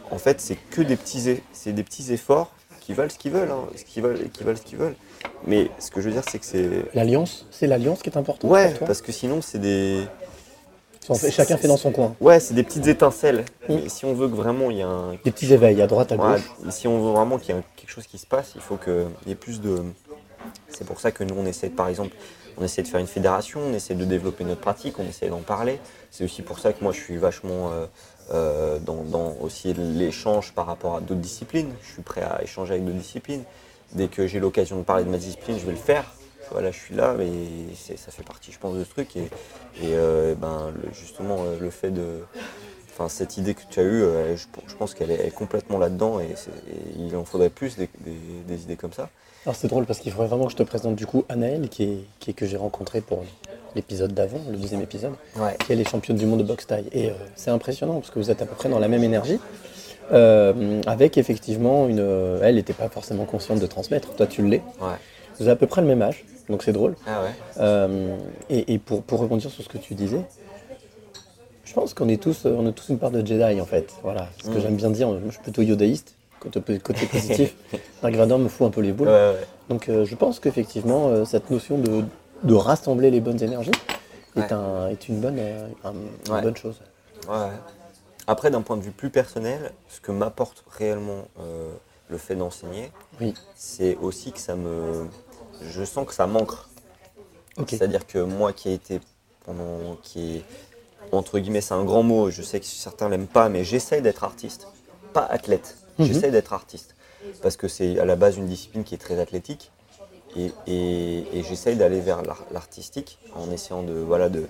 en 0.10 0.18
fait, 0.18 0.42
c'est 0.42 0.56
que 0.56 0.82
des 0.82 0.98
petits, 0.98 1.40
c'est 1.54 1.72
des 1.72 1.84
petits 1.84 2.12
efforts 2.12 2.52
qui 2.82 2.94
valent 2.94 3.10
ce 3.12 3.18
qu'ils 3.18 3.32
veulent, 3.32 3.52
hein, 3.52 3.68
ce 3.78 3.86
qu'ils 3.86 4.04
veulent, 4.04 4.30
qui 4.32 4.44
valent 4.44 4.58
ce 4.58 4.64
qu'ils 4.64 4.80
veulent. 4.80 4.96
Mais 5.46 5.70
ce 5.80 5.92
que 5.92 6.02
je 6.02 6.08
veux 6.08 6.14
dire, 6.14 6.24
c'est 6.30 6.40
que 6.40 6.46
c'est 6.46 6.86
L'alliance, 6.94 7.46
c'est 7.52 7.68
l'alliance 7.68 8.02
qui 8.02 8.10
est 8.10 8.18
importante 8.18 8.50
ouais, 8.50 8.70
pour 8.70 8.80
toi? 8.80 8.88
parce 8.88 9.02
que 9.02 9.12
sinon, 9.12 9.42
c'est 9.42 9.60
des 9.60 10.04
Fait- 11.16 11.32
Chacun 11.32 11.58
fait 11.58 11.68
dans 11.68 11.78
son 11.78 11.92
coin. 11.92 12.16
ouais, 12.22 12.40
c'est 12.40 12.54
des 12.54 12.64
petites 12.64 12.88
étincelles. 12.88 13.44
Mm. 13.68 13.74
Mais 13.76 13.90
si 13.90 14.06
on 14.06 14.14
veut 14.14 14.28
que 14.30 14.36
vraiment 14.36 14.70
il 14.72 14.78
y 14.78 14.82
a 14.82 14.88
un 14.88 15.12
Des 15.24 15.32
petits 15.32 15.52
éveils 15.52 15.82
à 15.82 15.88
droite, 15.88 16.12
à 16.12 16.16
Ouais, 16.16 16.34
gauche. 16.34 16.72
si 16.74 16.88
on 16.88 17.04
veut 17.04 17.12
vraiment 17.12 17.38
qu'il 17.40 17.56
y 17.56 17.58
ait 17.58 17.62
quelque 17.76 17.90
chose 17.90 18.06
qui 18.08 18.18
se 18.18 18.28
passe, 18.28 18.52
il 18.56 18.62
faut 18.62 18.78
qu'il 18.78 19.08
y 19.28 19.32
ait 19.32 19.36
plus 19.36 19.62
de. 19.62 19.82
C'est 20.70 20.86
pour 20.86 21.00
ça 21.00 21.12
que 21.12 21.24
nous, 21.24 21.36
on 21.38 21.46
essaie, 21.46 21.70
par 21.70 21.88
exemple, 21.88 22.16
on 22.58 22.64
essaie 22.64 22.82
de 22.84 22.88
faire 22.88 23.00
une 23.00 23.08
fédération, 23.08 23.60
on 23.68 23.74
essaie 23.74 23.96
de 23.96 24.06
développer 24.06 24.44
notre 24.44 24.62
pratique, 24.62 25.00
on 25.00 25.08
essaie 25.08 25.30
d'en 25.30 25.40
parler. 25.40 25.80
C'est 26.12 26.24
aussi 26.24 26.42
pour 26.44 26.60
ça 26.60 26.72
que 26.74 26.84
moi, 26.84 26.92
je 26.94 27.00
suis 27.00 27.18
vachement 27.18 27.72
euh, 27.72 27.86
euh, 28.34 28.80
dans, 28.80 29.04
dans 29.04 29.36
aussi 29.42 29.74
l'échange 29.74 30.54
par 30.54 30.66
rapport 30.68 30.96
à 30.98 31.00
d'autres 31.02 31.20
disciplines. 31.22 31.72
Je 31.84 31.94
suis 31.94 32.02
prêt 32.02 32.22
à 32.22 32.42
échanger 32.44 32.74
avec 32.74 32.86
d'autres 32.86 32.98
disciplines. 32.98 33.44
Dès 33.94 34.08
que 34.08 34.26
j'ai 34.28 34.40
l'occasion 34.40 34.78
de 34.78 34.84
parler 34.84 35.04
de 35.04 35.10
ma 35.10 35.18
discipline, 35.18 35.58
je 35.60 35.66
vais 35.66 35.72
le 35.74 35.78
faire. 35.78 36.06
Voilà, 36.52 36.72
je 36.72 36.78
suis 36.80 36.96
là, 36.96 37.16
mais 37.18 37.28
ça 37.76 38.12
fait 38.12 38.24
partie, 38.24 38.52
je 38.52 38.60
pense, 38.60 38.76
de 38.76 38.84
ce 38.84 38.90
truc. 38.90 39.16
Et, 39.16 39.20
et, 39.82 39.94
euh, 39.94 40.36
ben, 40.36 40.72
le- 40.84 40.92
justement, 40.94 41.38
euh, 41.40 41.58
le 41.60 41.70
fait 41.70 41.92
de, 41.92 42.20
Enfin, 42.94 43.08
cette 43.08 43.38
idée 43.38 43.54
que 43.54 43.62
tu 43.70 43.80
as 43.80 43.84
eue, 43.84 44.04
euh, 44.04 44.36
je, 44.36 44.46
je 44.68 44.76
pense 44.76 44.94
qu'elle 44.94 45.12
est, 45.12 45.34
complètement 45.34 45.78
là-dedans 45.78 46.20
et, 46.20 46.36
il 47.00 47.16
en 47.16 47.24
faudrait 47.24 47.50
plus 47.50 47.78
des, 47.78 47.90
des- 48.02 48.12
des 48.46 48.64
idées 48.64 48.76
comme 48.76 48.92
ça. 48.92 49.10
Alors 49.46 49.56
c'est 49.56 49.70
drôle 49.70 49.86
parce 49.86 50.00
qu'il 50.00 50.12
faudrait 50.12 50.28
vraiment 50.28 50.46
que 50.46 50.52
je 50.52 50.58
te 50.58 50.64
présente 50.64 50.96
du 50.98 51.06
coup 51.06 51.24
Anaël 51.30 51.70
qui 51.70 51.84
est, 51.84 51.98
qui 52.20 52.32
est 52.32 52.34
que 52.34 52.46
j'ai 52.46 52.58
rencontré 52.58 53.00
pour 53.00 53.24
l'épisode 53.76 54.14
d'avant, 54.14 54.42
le 54.52 54.58
deuxième 54.58 54.82
épisode, 54.82 55.14
Ouais. 55.38 55.56
qui 55.66 55.72
est 55.72 55.90
championne 55.90 56.18
du 56.18 56.26
monde 56.26 56.40
de 56.40 56.44
boxe 56.44 56.68
taille. 56.68 56.90
Et 56.92 57.10
euh, 57.10 57.14
c'est 57.38 57.50
impressionnant 57.50 57.94
parce 58.02 58.10
que 58.12 58.20
vous 58.20 58.30
êtes 58.30 58.42
à 58.42 58.46
peu 58.46 58.56
près 58.56 58.68
dans 58.68 58.78
la 58.80 58.90
même 58.90 59.04
énergie. 59.06 59.40
euh, 60.12 60.82
avec 60.86 61.18
effectivement 61.18 61.88
une. 61.88 62.00
elle 62.44 62.56
n'était 62.56 62.74
pas 62.74 62.90
forcément 62.90 63.24
consciente 63.24 63.60
de 63.60 63.68
transmettre, 63.68 64.14
toi 64.16 64.28
tu 64.28 64.46
l'es. 64.46 64.62
Ouais. 64.82 64.90
Vous 65.42 65.48
avez 65.48 65.54
à 65.54 65.56
peu 65.56 65.66
près 65.66 65.82
le 65.82 65.88
même 65.88 66.04
âge, 66.04 66.24
donc 66.50 66.62
c'est 66.62 66.72
drôle. 66.72 66.96
Ah 67.08 67.24
ouais. 67.24 67.30
Euh, 67.60 68.16
et 68.52 68.74
et 68.76 68.78
pour, 68.78 69.02
pour 69.02 69.20
rebondir 69.20 69.50
sur 69.50 69.64
ce 69.64 69.70
que 69.70 69.80
tu 69.80 69.96
disais, 69.96 70.22
je 71.66 71.74
pense 71.74 71.96
qu'on 71.96 72.10
est 72.10 72.22
tous, 72.22 72.46
on 72.46 72.68
a 72.68 72.72
tous 72.72 72.90
une 72.90 73.00
part 73.00 73.10
de 73.10 73.26
Jedi 73.26 73.60
en 73.60 73.66
fait. 73.66 73.92
Voilà, 74.04 74.30
ce 74.44 74.50
que 74.52 74.58
Mm. 74.58 74.62
j'aime 74.62 74.76
bien 74.76 74.90
dire, 74.92 75.08
moi, 75.08 75.18
je 75.26 75.32
suis 75.32 75.42
plutôt 75.42 75.64
yodaïste. 75.64 76.14
côté, 76.40 76.62
côté 76.78 77.08
positif. 77.08 77.56
Dark 78.04 78.14
Vador 78.14 78.38
me 78.38 78.50
fout 78.50 78.68
un 78.68 78.70
peu 78.70 78.82
les 78.82 78.92
boules. 78.92 79.08
Ouais, 79.08 79.14
ouais. 79.14 79.48
Donc 79.70 79.90
euh, 79.90 80.06
je 80.06 80.14
pense 80.16 80.40
qu'effectivement, 80.40 81.08
euh, 81.08 81.26
cette 81.26 81.50
notion 81.50 81.80
de, 81.80 82.04
de 82.44 82.54
rassembler 82.54 83.10
les 83.10 83.20
bonnes 83.20 83.42
énergies 83.42 83.72
est, 84.36 84.40
Ouais. 84.42 84.54
un- 84.54 84.90
est 84.90 85.08
une, 85.10 85.20
bonne, 85.22 85.38
euh, 85.40 85.68
un- 85.84 85.94
une 86.28 86.34
Ouais. 86.34 86.42
bonne 86.44 86.56
chose. 86.56 86.80
Après, 88.28 88.52
d'un 88.52 88.62
point 88.62 88.78
de 88.78 88.84
vue 88.84 88.92
plus 88.92 89.10
personnel, 89.10 89.72
ce 89.90 90.00
que 90.02 90.12
m'apporte 90.12 90.64
réellement 90.78 91.26
le 92.12 92.18
fait 92.20 92.36
d'enseigner, 92.36 92.92
Oui. 93.20 93.34
c'est 93.56 93.98
aussi 94.02 94.32
que 94.32 94.40
ça 94.40 94.56
me. 94.56 95.08
Je 95.62 95.84
sens 95.84 96.08
que 96.08 96.14
ça 96.14 96.28
manque. 96.28 96.52
C'est-à-dire 97.68 98.08
que 98.08 98.20
moi 98.20 98.54
qui 98.54 98.70
ai 98.70 98.74
été 98.74 99.00
pendant. 99.46 99.96
qui 100.04 100.38
est. 100.38 100.44
Entre 101.12 101.40
guillemets, 101.40 101.62
c'est 101.62 101.74
un 101.74 101.84
grand 101.84 102.04
mot, 102.04 102.30
je 102.30 102.42
sais 102.42 102.60
que 102.60 102.66
certains 102.66 103.10
l'aiment 103.10 103.28
pas, 103.28 103.50
mais 103.50 103.64
j'essaye 103.66 104.02
d'être 104.02 104.24
artiste. 104.24 104.68
Pas 105.14 105.26
athlète. 105.26 105.76
Mhm. 106.00 106.06
J'essaye 106.06 106.32
d'être 106.32 106.54
artiste. 106.54 106.96
Parce 107.42 107.58
que 107.58 107.68
c'est 107.68 108.00
à 108.00 108.06
la 108.06 108.16
base 108.16 108.38
une 108.38 108.46
discipline 108.48 108.84
qui 108.84 108.96
est 108.96 108.98
très 108.98 109.20
athlétique. 109.20 109.72
Et, 110.38 110.50
et- 110.66 111.26
et 111.38 111.44
j'essaye 111.44 111.76
d'aller 111.76 112.00
vers 112.00 112.22
l'ar- 112.22 112.46
l'artistique 112.52 113.20
en 113.36 113.52
essayant 113.52 113.84
de, 113.84 113.92
voilà, 113.92 114.30
de, 114.30 114.48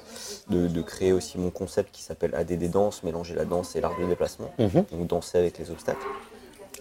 de, 0.50 0.68
de 0.68 0.82
créer 0.84 1.12
aussi 1.12 1.40
mon 1.40 1.50
concept 1.50 1.90
qui 1.92 2.04
s'appelle 2.04 2.36
ADD 2.36 2.70
Danse, 2.70 3.02
mélanger 3.02 3.34
la 3.34 3.46
danse 3.46 3.76
et 3.76 3.82
l'art 3.82 3.98
du 3.98 4.06
déplacement. 4.06 4.52
Mhm. 4.60 4.86
Donc 4.92 5.08
danser 5.08 5.40
avec 5.40 5.58
les 5.58 5.72
obstacles. 5.72 6.06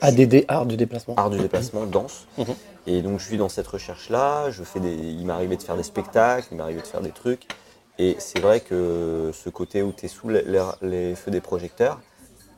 ADD, 0.00 0.44
art 0.48 0.66
du 0.66 0.76
déplacement. 0.76 1.14
Art 1.16 1.30
du 1.30 1.38
déplacement, 1.38 1.84
danse. 1.86 2.26
Mhm. 2.38 2.46
Et 2.86 3.02
donc 3.02 3.20
je 3.20 3.26
suis 3.26 3.36
dans 3.36 3.48
cette 3.48 3.66
recherche-là. 3.66 4.50
Je 4.50 4.62
fais 4.64 4.80
des, 4.80 4.94
il 4.94 5.26
m'est 5.26 5.32
arrivé 5.32 5.56
de 5.56 5.62
faire 5.62 5.76
des 5.76 5.82
spectacles, 5.82 6.48
il 6.50 6.56
m'est 6.56 6.62
arrivé 6.62 6.80
de 6.80 6.86
faire 6.86 7.00
des 7.02 7.10
trucs. 7.10 7.46
Et 7.98 8.16
c'est 8.18 8.40
vrai 8.40 8.60
que 8.60 9.30
ce 9.34 9.50
côté 9.50 9.82
où 9.82 9.92
tu 9.92 10.06
es 10.06 10.08
sous 10.08 10.28
les, 10.28 10.42
les- 10.42 10.62
les 10.82 11.14
feux 11.14 11.30
des 11.30 11.40
projecteurs, 11.42 12.00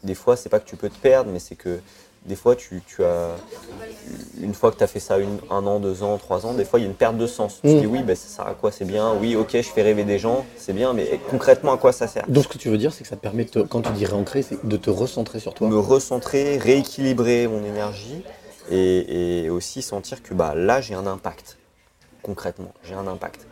des 0.05 0.14
fois 0.14 0.37
c'est 0.37 0.48
pas 0.48 0.61
que 0.61 0.68
tu 0.68 0.76
peux 0.76 0.88
te 0.90 0.98
perdre, 0.98 1.31
mais 1.33 1.40
c'est 1.40 1.57
que 1.57 1.81
des 2.27 2.37
fois 2.37 2.57
tu, 2.57 2.83
tu 2.87 3.05
as 3.05 3.37
une 4.41 4.53
fois 4.55 4.73
que 4.73 4.77
tu 4.79 4.85
as 4.85 4.89
fait 4.89 4.99
ça 5.01 5.19
une- 5.19 5.39
un 5.51 5.65
an, 5.67 5.79
deux 5.79 6.03
ans, 6.03 6.19
trois 6.19 6.45
ans, 6.45 6.55
des 6.55 6.65
fois 6.65 6.79
il 6.81 6.83
y 6.83 6.87
a 6.87 6.89
une 6.89 6.95
perte 6.97 7.17
de 7.17 7.27
sens. 7.27 7.61
Tu 7.63 7.69
Mhm. 7.69 7.75
te 7.75 7.81
dis 7.81 7.87
oui, 7.87 8.03
ben, 8.03 8.17
ça 8.17 8.27
sert 8.27 8.47
à 8.47 8.55
quoi? 8.55 8.73
C'est 8.73 8.85
bien. 8.85 9.15
Oui, 9.21 9.37
ok, 9.37 9.51
je 9.53 9.63
fais 9.63 9.83
rêver 9.83 10.05
des 10.05 10.19
gens, 10.19 10.47
c'est 10.57 10.73
bien, 10.73 10.93
mais 10.93 11.21
concrètement 11.31 11.73
à 11.73 11.79
quoi 11.79 11.93
ça 11.93 12.07
sert? 12.09 12.27
Donc 12.29 12.45
ce 12.45 12.49
que 12.49 12.59
tu 12.59 12.69
veux 12.69 12.79
dire, 12.79 12.93
c'est 12.93 13.03
que 13.05 13.09
ça 13.09 13.17
te 13.17 13.21
permet, 13.21 13.45
te- 13.45 13.61
quand 13.61 13.83
tu 13.83 13.93
dis 13.93 14.05
réancrer, 14.07 14.43
c'est 14.43 14.65
de 14.67 14.77
te 14.77 14.91
recentrer 14.91 15.39
sur 15.41 15.55
toi. 15.55 15.69
me 15.69 15.79
recentrer, 15.79 16.59
rééquilibrer 16.59 17.47
mon 17.47 17.65
énergie 17.65 18.25
et, 18.71 19.45
et 19.45 19.51
aussi 19.51 19.83
sentir 19.83 20.23
que 20.23 20.35
bah, 20.35 20.55
là 20.55 20.81
j'ai 20.81 20.95
un 20.95 21.07
impact. 21.07 21.59
Concrètement, 22.23 22.73
j'ai 22.85 22.95
un 22.95 23.07
impact. 23.07 23.47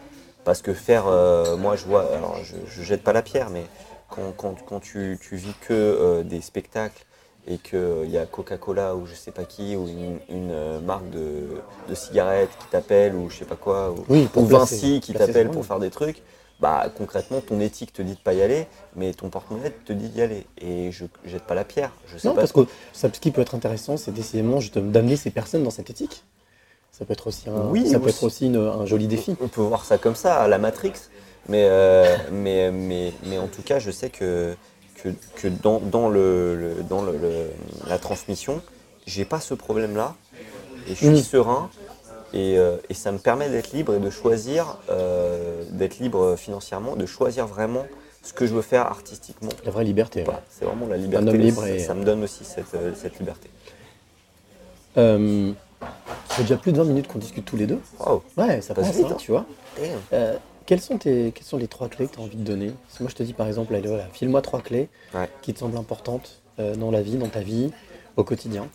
Parce 0.45 0.63
que 0.63 0.73
faire, 0.75 1.05
euh, 1.07 1.57
moi 1.57 1.77
je 1.77 1.85
vois, 1.85 2.15
alors 2.15 2.43
je, 2.45 2.57
je 2.69 2.83
jette 2.83 3.03
pas 3.03 3.13
la 3.13 3.23
pierre, 3.23 3.51
mais 3.51 3.65
quand, 4.09 4.33
quand- 4.37 4.57
quand 4.65 4.81
tu, 4.81 5.19
tu 5.21 5.37
vis 5.37 5.55
que 5.61 5.73
euh, 5.73 6.23
des 6.23 6.41
spectacles 6.41 7.05
et 7.51 7.59
qu'il 7.59 8.09
y 8.11 8.17
a 8.17 8.27
Coca-Cola 8.27 8.95
ou 8.95 9.07
je 9.07 9.15
sais 9.15 9.33
pas 9.33 9.45
qui, 9.45 9.75
ou 9.75 9.89
une, 9.89 10.19
une, 10.29 10.51
euh, 10.53 10.81
marque 10.81 11.11
de, 11.11 11.49
de 11.89 11.95
cigarettes 11.95 12.51
qui 12.61 12.67
t'appelle 12.69 13.15
ou 13.17 13.29
je 13.29 13.39
sais 13.39 13.45
pas 13.45 13.57
quoi, 13.57 13.91
ou, 13.91 14.05
Oui, 14.09 14.29
pour 14.33 14.45
ou 14.45 14.47
placer- 14.47 14.77
Vinci 14.77 15.01
qui 15.01 15.13
t'appelle 15.15 15.51
pour 15.51 15.67
faire 15.67 15.81
des 15.81 15.91
trucs, 15.91 16.23
bah 16.61 16.87
concrètement 16.97 17.41
ton 17.41 17.59
éthique 17.59 17.93
te 17.93 18.03
dit 18.03 18.15
de 18.15 18.19
pas 18.21 18.35
y 18.35 18.43
aller, 18.43 18.67
mais 18.95 19.13
ton 19.15 19.31
porte-monnaie 19.31 19.73
te 19.85 19.93
dit 19.93 20.09
d'y 20.11 20.23
aller. 20.23 20.47
Et 20.61 20.93
je 20.93 21.07
jette 21.25 21.43
pas 21.43 21.55
la 21.57 21.65
pierre. 21.65 21.91
Je 22.07 22.19
sais 22.19 22.29
Non, 22.29 22.35
pas 22.35 22.43
parce 22.43 22.53
que 22.53 22.61
ça, 22.93 23.09
ce 23.13 23.19
qui 23.19 23.31
peut 23.33 23.41
être 23.41 23.55
intéressant, 23.57 23.97
c'est 23.97 24.13
décidément 24.13 24.61
d'amener 24.77 25.17
ces 25.17 25.31
personnes 25.31 25.65
dans 25.65 25.71
cette 25.71 25.91
éthique. 25.91 26.23
Ça 26.93 27.05
peut 27.05 27.15
être 27.15 27.27
aussi 27.27 27.49
un, 27.49 27.69
Oui, 27.71 27.89
ça 27.89 27.99
peut 27.99 28.07
aussi. 28.07 28.17
être 28.17 28.23
aussi 28.25 28.47
une- 28.47 28.57
un 28.57 28.87
joli 28.87 29.09
défi. 29.09 29.35
On 29.41 29.49
peut 29.49 29.63
voir 29.63 29.85
ça 29.85 29.99
comme 29.99 30.15
ça, 30.15 30.37
à 30.43 30.49
la 30.49 30.59
Matrix. 30.59 30.93
Mais, 31.49 31.67
euh, 31.69 32.05
mais, 32.31 32.71
mais, 32.71 33.13
mais 33.25 33.39
en 33.39 33.47
tout 33.49 33.63
cas, 33.63 33.79
je 33.79 33.91
sais 33.91 34.11
que, 34.11 34.55
que, 35.03 35.09
que 35.37 35.49
dans, 35.49 35.79
dans, 35.81 36.09
le, 36.09 36.57
le- 36.57 36.83
dans 36.83 37.03
le- 37.03 37.17
le- 37.17 37.51
la 37.89 37.99
transmission, 37.99 38.61
j'ai 39.07 39.25
pas 39.25 39.41
ce 39.41 39.55
problème-là. 39.55 40.15
Et 40.87 40.91
je 40.91 40.95
suis 40.95 41.09
Mhm. 41.09 41.17
serein. 41.17 41.71
Et, 42.33 42.57
euh, 42.59 42.77
et 42.89 42.95
ça 42.95 43.11
me 43.11 43.19
permet 43.19 43.49
d'être 43.49 43.73
libre 43.73 43.95
et 43.95 43.99
de 43.99 44.09
choisir, 44.11 44.77
euh, 44.89 45.65
d'être 45.71 45.99
libre 45.99 46.37
financièrement, 46.37 46.95
de 46.95 47.05
choisir 47.07 47.47
vraiment 47.47 47.87
ce 48.23 48.33
que 48.33 48.47
je 48.47 48.55
veux 48.55 48.63
faire 48.63 48.87
artistiquement. 48.87 49.51
La 49.65 49.71
vraie 49.73 49.85
liberté. 49.85 50.25
C'est 50.51 50.65
vraiment 50.65 50.87
la 50.87 50.97
liberté. 50.97 51.29
homme 51.29 51.37
libre 51.37 51.63
ça, 51.63 51.71
et- 51.71 51.79
ça 51.81 51.95
me 51.95 52.05
donne 52.05 52.23
aussi 52.23 52.45
cette, 52.45 52.73
euh, 52.75 52.93
cette 52.95 53.19
liberté. 53.19 53.51
Euh, 54.97 55.53
ça 56.29 56.35
fait 56.37 56.43
déjà 56.43 56.57
plus 56.57 56.73
de 56.73 56.77
20 56.79 56.85
minutes 56.85 57.09
qu'on 57.09 57.19
discute 57.19 57.45
tous 57.45 57.57
les 57.57 57.67
deux. 57.67 57.81
Ouais, 58.37 58.61
ça 58.61 58.75
Passe 58.75 58.93
vite, 58.95 59.07
hein, 59.07 59.09
hein. 59.13 59.17
tu 59.19 59.31
vois. 59.33 59.45
Euh, 60.13 60.37
quelles, 60.71 60.81
sont 60.81 60.99
tes, 60.99 61.33
quelles 61.33 61.45
sont 61.45 61.57
les 61.57 61.67
trois 61.67 61.89
clés 61.89 62.07
que 62.07 62.13
tu 62.15 62.21
as 62.21 62.23
envie 62.23 62.37
de 62.37 62.45
donner? 62.45 62.73
Si 62.91 63.03
moi 63.03 63.11
je 63.11 63.17
te 63.17 63.25
dis 63.25 63.33
par 63.33 63.49
exemple, 63.49 63.75
allez, 63.75 63.89
voilà, 63.89 64.07
file-moi 64.13 64.41
trois 64.41 64.61
clés 64.61 64.89
Ouais. 65.13 65.29
qui 65.43 65.53
te 65.53 65.59
semblent 65.59 65.77
importantes 65.77 66.41
euh, 66.61 66.77
dans 66.77 66.93
la 66.93 67.03
vie, 67.03 67.17
dans 67.17 67.29
ta 67.29 67.41
vie, 67.41 67.73
au 68.17 68.23
quotidien. 68.23 68.69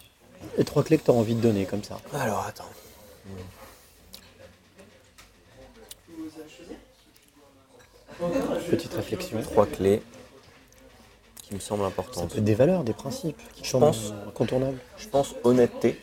Les 0.58 0.66
trois 0.66 0.84
clés 0.84 0.98
que 0.98 1.06
tu 1.06 1.12
as 1.12 1.14
envie 1.14 1.36
de 1.36 1.40
donner 1.40 1.64
comme 1.66 1.86
ça. 1.86 1.98
Alors 2.14 2.44
attends. 2.46 2.66
Petite 8.70 8.94
réflexion. 8.94 9.42
Trois 9.42 9.66
clés 9.66 10.02
qui 11.44 11.54
me 11.54 11.60
semblent 11.60 11.82
Ça 11.84 11.88
importantes. 11.88 12.32
peut 12.32 12.38
être 12.40 12.44
des 12.44 12.56
valeurs, 12.56 12.84
des 12.84 12.94
principes 12.94 13.38
qui 13.54 13.62
te 13.62 13.66
Je 13.68 13.72
semblent 13.72 13.86
pense- 13.88 14.14
incontournables. 14.28 14.78
Je 14.98 15.08
pense 15.08 15.36
honnêteté. 15.44 16.00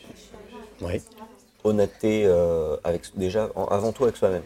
Oui. 0.81 1.01
Honnêteté 1.63 2.23
euh, 2.25 2.77
avec, 2.83 3.03
déjà 3.17 3.49
en- 3.55 3.65
avant 3.65 3.91
tout 3.91 4.03
avec 4.03 4.15
soi-même. 4.17 4.43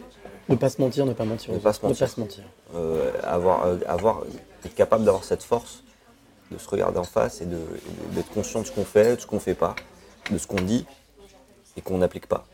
Ne 0.50 0.56
pas 0.56 0.70
se 0.70 0.82
mentir, 0.82 1.06
ne 1.06 1.14
pas 1.14 1.26
mentir. 1.26 1.54
Ne 1.54 1.60
pas 1.60 1.74
se 1.74 1.86
mentir. 1.86 2.06
Ne 2.06 2.08
pas 2.08 2.16
se 2.16 2.20
mentir. 2.20 2.44
Euh, 2.76 3.12
avoir, 3.24 3.66
euh, 3.66 3.78
avoir, 3.88 4.24
être 4.66 4.76
capable 4.76 5.06
d'avoir 5.06 5.24
cette 5.24 5.44
force 5.44 5.84
de 6.52 6.58
se 6.58 6.70
regarder 6.70 6.98
en 6.98 7.04
face 7.04 7.42
et 7.42 7.46
d'être 7.46 8.30
conscient 8.34 8.62
de 8.62 8.68
ce 8.68 8.72
qu'on 8.72 8.86
fait, 8.86 9.18
de 9.18 9.22
ce 9.22 9.28
qu'on 9.28 9.40
fait 9.40 9.56
pas, 9.56 9.76
de 10.32 10.38
ce 10.38 10.48
qu'on 10.48 10.62
dit 10.62 10.86
et 11.76 11.82
qu'on 11.82 11.98
n'applique 11.98 12.28
pas. 12.28 12.46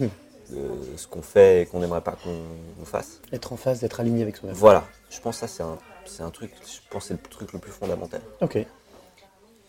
de 0.00 0.96
ce 0.96 1.06
qu'on 1.06 1.22
fait 1.22 1.62
et 1.62 1.66
qu'on 1.66 1.78
n'aimerait 1.78 2.00
pas 2.00 2.16
qu'on 2.22 2.84
fasse. 2.84 3.20
Être 3.32 3.52
en 3.52 3.56
phase, 3.56 3.80
d'être 3.80 4.00
aligné 4.00 4.22
avec 4.22 4.36
soi-même. 4.36 4.56
Voilà, 4.56 4.84
je 5.10 5.20
pense 5.20 5.36
que 5.40 5.46
ça 5.46 5.78
c'est 6.06 6.22
un, 6.22 6.26
un 6.26 6.30
truc, 6.30 6.52
je 6.66 6.78
pense 6.90 7.04
que 7.04 7.08
c'est 7.08 7.14
le 7.14 7.30
truc 7.30 7.52
le 7.52 7.60
plus 7.60 7.70
fondamental. 7.70 8.20
Ok. 8.40 8.58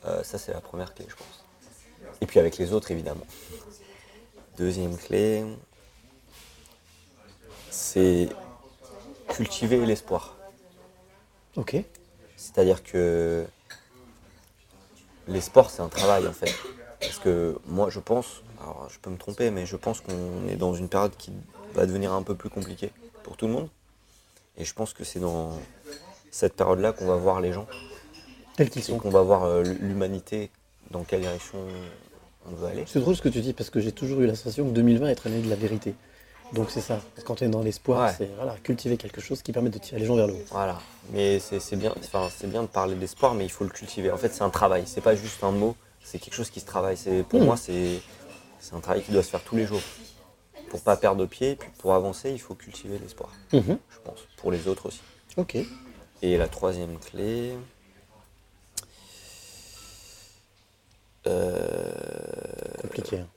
Euh, 0.07 0.23
ça, 0.23 0.37
c'est 0.37 0.53
la 0.53 0.61
première 0.61 0.93
clé, 0.93 1.05
je 1.09 1.15
pense. 1.15 1.45
Et 2.21 2.25
puis 2.25 2.39
avec 2.39 2.57
les 2.57 2.73
autres, 2.73 2.91
évidemment. 2.91 3.25
Deuxième 4.57 4.95
clé, 4.97 5.43
c'est 7.75 8.29
cultiver 9.27 9.85
l'espoir. 9.85 10.35
Ok. 11.57 11.75
C'est-à-dire 12.37 12.83
que 12.83 13.45
l'espoir, 15.27 15.69
c'est 15.69 15.81
un 15.81 15.89
travail, 15.89 16.25
en 16.27 16.31
fait. 16.31 16.53
Parce 17.01 17.19
que 17.19 17.57
moi, 17.67 17.89
je 17.89 17.99
pense, 17.99 18.41
alors 18.61 18.87
je 18.89 18.97
peux 18.99 19.09
me 19.09 19.17
tromper, 19.17 19.51
mais 19.51 19.65
je 19.65 19.75
pense 19.75 19.99
qu'on 19.99 20.47
est 20.47 20.55
dans 20.55 20.73
une 20.73 20.87
période 20.87 21.15
qui 21.17 21.31
va 21.73 21.85
devenir 21.85 22.13
un 22.13 22.23
peu 22.23 22.35
plus 22.35 22.49
compliquée 22.49 22.91
pour 23.23 23.35
tout 23.35 23.47
le 23.47 23.53
monde. 23.53 23.69
Et 24.57 24.63
je 24.63 24.73
pense 24.73 24.93
que 24.93 25.03
c'est 25.03 25.19
dans 25.19 25.51
cette 26.31 26.55
période-là 26.55 26.93
qu'on 26.93 27.07
va 27.07 27.17
voir 27.17 27.41
les 27.41 27.51
gens. 27.51 27.67
Tels 28.55 28.69
qu'ils 28.69 28.83
sont. 28.83 28.99
qu'on 28.99 29.09
va 29.09 29.21
voir 29.21 29.43
euh, 29.43 29.63
l'humanité 29.63 30.49
dans 30.91 31.03
quelle 31.03 31.21
direction 31.21 31.59
on 32.49 32.55
veut 32.55 32.67
aller. 32.67 32.83
C'est 32.87 33.01
drôle 33.01 33.17
ce 33.17 33.21
que 33.21 33.27
tu 33.27 33.41
dis 33.41 33.51
parce 33.51 33.69
que 33.69 33.81
j'ai 33.81 33.91
toujours 33.91 34.21
eu 34.21 34.27
la 34.27 34.35
sensation 34.35 34.65
que 34.65 34.73
2020 34.73 35.09
est 35.09 35.25
l'année 35.25 35.41
de 35.41 35.49
la 35.49 35.57
vérité. 35.57 35.93
Donc 36.53 36.69
c'est 36.69 36.81
ça. 36.81 36.95
Parce 37.13 37.23
que 37.23 37.27
quand 37.27 37.35
tu 37.35 37.43
es 37.43 37.47
dans 37.49 37.61
l'espoir, 37.61 38.05
Ouais. 38.07 38.13
c'est 38.17 38.29
voilà, 38.35 38.55
cultiver 38.63 38.97
quelque 38.97 39.19
chose 39.19 39.41
qui 39.41 39.51
permet 39.51 39.69
de 39.69 39.77
tirer 39.77 39.99
les 39.99 40.05
gens 40.05 40.15
vers 40.15 40.27
le 40.27 40.33
haut. 40.33 40.43
Voilà. 40.51 40.79
Mais 41.11 41.39
c'est 41.39 41.75
bien, 41.75 41.93
c'est 42.31 42.47
bien 42.47 42.61
de 42.61 42.67
parler 42.67 42.95
d'espoir, 42.95 43.33
mais 43.33 43.45
il 43.45 43.51
faut 43.51 43.63
le 43.63 43.69
cultiver. 43.69 44.11
En 44.11 44.17
fait, 44.17 44.29
c'est 44.33 44.43
un 44.43 44.49
travail. 44.49 44.83
C'est 44.85 45.01
pas 45.01 45.15
juste 45.15 45.43
un 45.43 45.51
mot. 45.51 45.75
C'est 46.03 46.19
quelque 46.19 46.35
chose 46.35 46.49
qui 46.49 46.59
se 46.59 46.65
travaille. 46.65 46.97
C'est 46.97 47.23
pour 47.23 47.39
Mhm. 47.39 47.45
moi, 47.45 47.57
c'est 47.57 47.99
un 48.73 48.79
travail 48.79 49.03
qui 49.03 49.11
doit 49.11 49.23
se 49.23 49.29
faire 49.29 49.41
tous 49.43 49.55
les 49.55 49.65
jours. 49.65 49.81
Pour 50.69 50.81
pas 50.81 50.95
perdre 50.97 51.21
de 51.21 51.25
pied, 51.25 51.55
puis 51.55 51.69
pour 51.77 51.93
avancer, 51.93 52.31
il 52.31 52.39
faut 52.39 52.55
cultiver 52.55 52.97
l'espoir. 52.99 53.31
Mhm. 53.53 53.77
Je 53.89 53.99
pense. 54.03 54.19
Pour 54.37 54.51
les 54.51 54.67
autres 54.67 54.87
aussi. 54.87 55.01
Ok. 55.37 55.57
Et 56.21 56.37
la 56.37 56.47
troisième 56.47 56.97
clé. 56.99 57.53
euh, 61.27 61.91
Compliqué. 62.81 63.17
hein. 63.19 63.27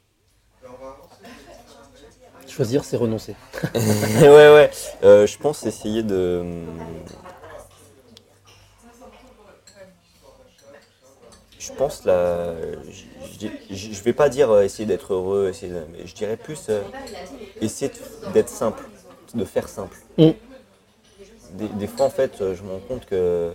Choisir, 2.49 2.85
c'est 2.85 2.97
renoncer. 2.97 3.37
ouais, 3.75 4.23
ouais. 4.27 4.71
Euh, 5.05 5.27
je 5.27 5.39
pense 5.39 5.65
essayer 5.67 6.03
de. 6.03 6.43
Je 11.59 11.73
pense 11.73 12.05
là. 12.05 12.55
Je, 13.71 14.03
vais 14.03 14.13
pas 14.13 14.29
dire 14.29 14.51
euh, 14.51 14.63
essayer 14.63 14.87
d'être 14.87 15.13
heureux, 15.13 15.49
essayer 15.51 15.73
de- 15.73 15.85
mais 15.93 16.07
je 16.07 16.15
dirais 16.15 16.37
plus 16.37 16.59
euh, 16.71 16.81
essayer 17.61 17.93
d'être 18.33 18.49
simple, 18.49 18.83
de 19.35 19.45
faire 19.45 19.69
simple. 19.69 19.97
Mm. 20.17 20.31
Des, 21.53 21.69
des 21.69 21.87
fois, 21.87 22.07
en 22.07 22.11
fait, 22.11 22.33
je 22.41 22.63
me 22.63 22.73
rends 22.73 22.83
compte 22.89 23.07
que. 23.07 23.53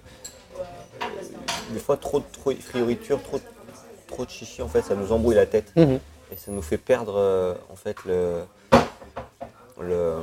Des 1.71 1.79
fois, 1.79 1.97
trop 1.97 2.19
de 2.19 2.25
trop 2.31 2.53
de 2.53 2.59
frioriture, 2.59 3.21
trop, 3.23 3.37
de- 3.39 3.43
trop 4.07 4.23
de 4.25 4.29
chichi, 4.29 4.61
en 4.61 4.67
fait, 4.67 4.83
ça 4.83 4.95
nous 4.95 5.11
embrouille 5.11 5.35
la 5.35 5.45
tête. 5.47 5.71
Mhm. 5.75 5.99
Et 6.31 6.35
ça 6.37 6.51
nous 6.51 6.61
fait 6.61 6.77
perdre, 6.77 7.15
euh, 7.17 7.53
en 7.71 7.75
fait, 7.75 7.97
le. 8.05 8.43
Le 9.87 10.15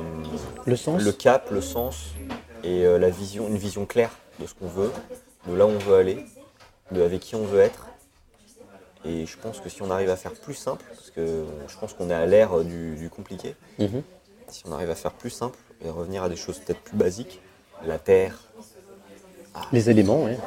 Le 0.65 0.75
sens 0.75 1.01
le 1.01 1.11
cap, 1.11 1.49
le 1.51 1.61
sens 1.61 2.07
et 2.63 2.85
euh, 2.85 2.97
la 2.99 3.09
vision, 3.09 3.47
une 3.47 3.57
vision 3.57 3.85
claire 3.85 4.11
de 4.39 4.45
ce 4.45 4.53
qu'on 4.53 4.67
veut, 4.67 4.91
de 5.47 5.55
là 5.55 5.65
où 5.65 5.69
on 5.69 5.77
veut 5.79 5.95
aller, 5.95 6.25
de 6.91 7.01
avec 7.01 7.19
qui 7.21 7.35
on 7.35 7.43
veut 7.43 7.59
être. 7.61 7.87
Et 9.03 9.25
je 9.25 9.37
pense 9.37 9.59
que 9.59 9.67
si 9.69 9.81
on 9.81 9.89
arrive 9.89 10.09
à 10.11 10.15
faire 10.15 10.33
plus 10.33 10.53
simple, 10.53 10.85
parce 10.95 11.09
que 11.09 11.43
je 11.67 11.77
pense 11.77 11.93
qu'on 11.93 12.09
est 12.11 12.13
à 12.13 12.25
l'ère 12.27 12.59
du, 12.63 12.95
du 12.95 13.09
compliqué, 13.09 13.55
Mhm. 13.79 14.03
si 14.47 14.63
on 14.67 14.71
arrive 14.73 14.91
à 14.91 14.95
faire 14.95 15.13
plus 15.13 15.31
simple 15.31 15.57
et 15.83 15.89
revenir 15.89 16.21
à 16.23 16.29
des 16.29 16.35
choses 16.35 16.59
peut-être 16.59 16.81
plus 16.81 16.97
basiques, 16.97 17.41
la 17.85 17.97
terre, 17.97 18.37
Les 19.73 19.89
éléments, 19.89 20.23
ouais. 20.25 20.37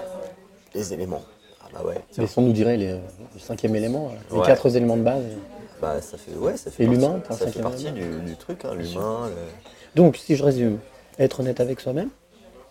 les 0.75 0.93
éléments. 0.95 1.23
Ah 1.63 1.69
bah 1.75 1.83
ouais. 1.85 2.01
tiens. 2.13 2.23
Laissons 2.23 2.43
nous 2.43 2.53
dirait 2.53 2.77
les, 2.77 2.93
le 3.35 3.41
cinquième 3.41 3.75
élément, 3.75 4.09
là. 4.15 4.21
les 4.31 4.37
Ouais. 4.39 4.47
quatre 4.47 4.67
éléments 4.77 4.97
de 4.97 5.03
base. 5.03 5.25
Bah 5.83 6.01
ça 6.01 6.17
fait 6.17 6.35
ouais, 6.37 6.57
ça 6.57 6.71
fait 6.71 6.85
Et 6.85 6.87
partie- 6.87 7.01
l'humain, 7.01 7.21
un 7.29 7.35
ça 7.35 7.47
fait 7.47 7.61
partie 7.63 7.91
du, 7.93 8.21
du 8.21 8.37
truc, 8.37 8.65
hein, 8.65 8.75
l'humain. 8.75 9.29
le- 9.29 10.01
Donc, 10.01 10.17
si 10.17 10.37
je 10.37 10.43
résume, 10.45 10.79
être 11.19 11.41
honnête 11.41 11.61
avec 11.61 11.81
soi-même, 11.81 12.09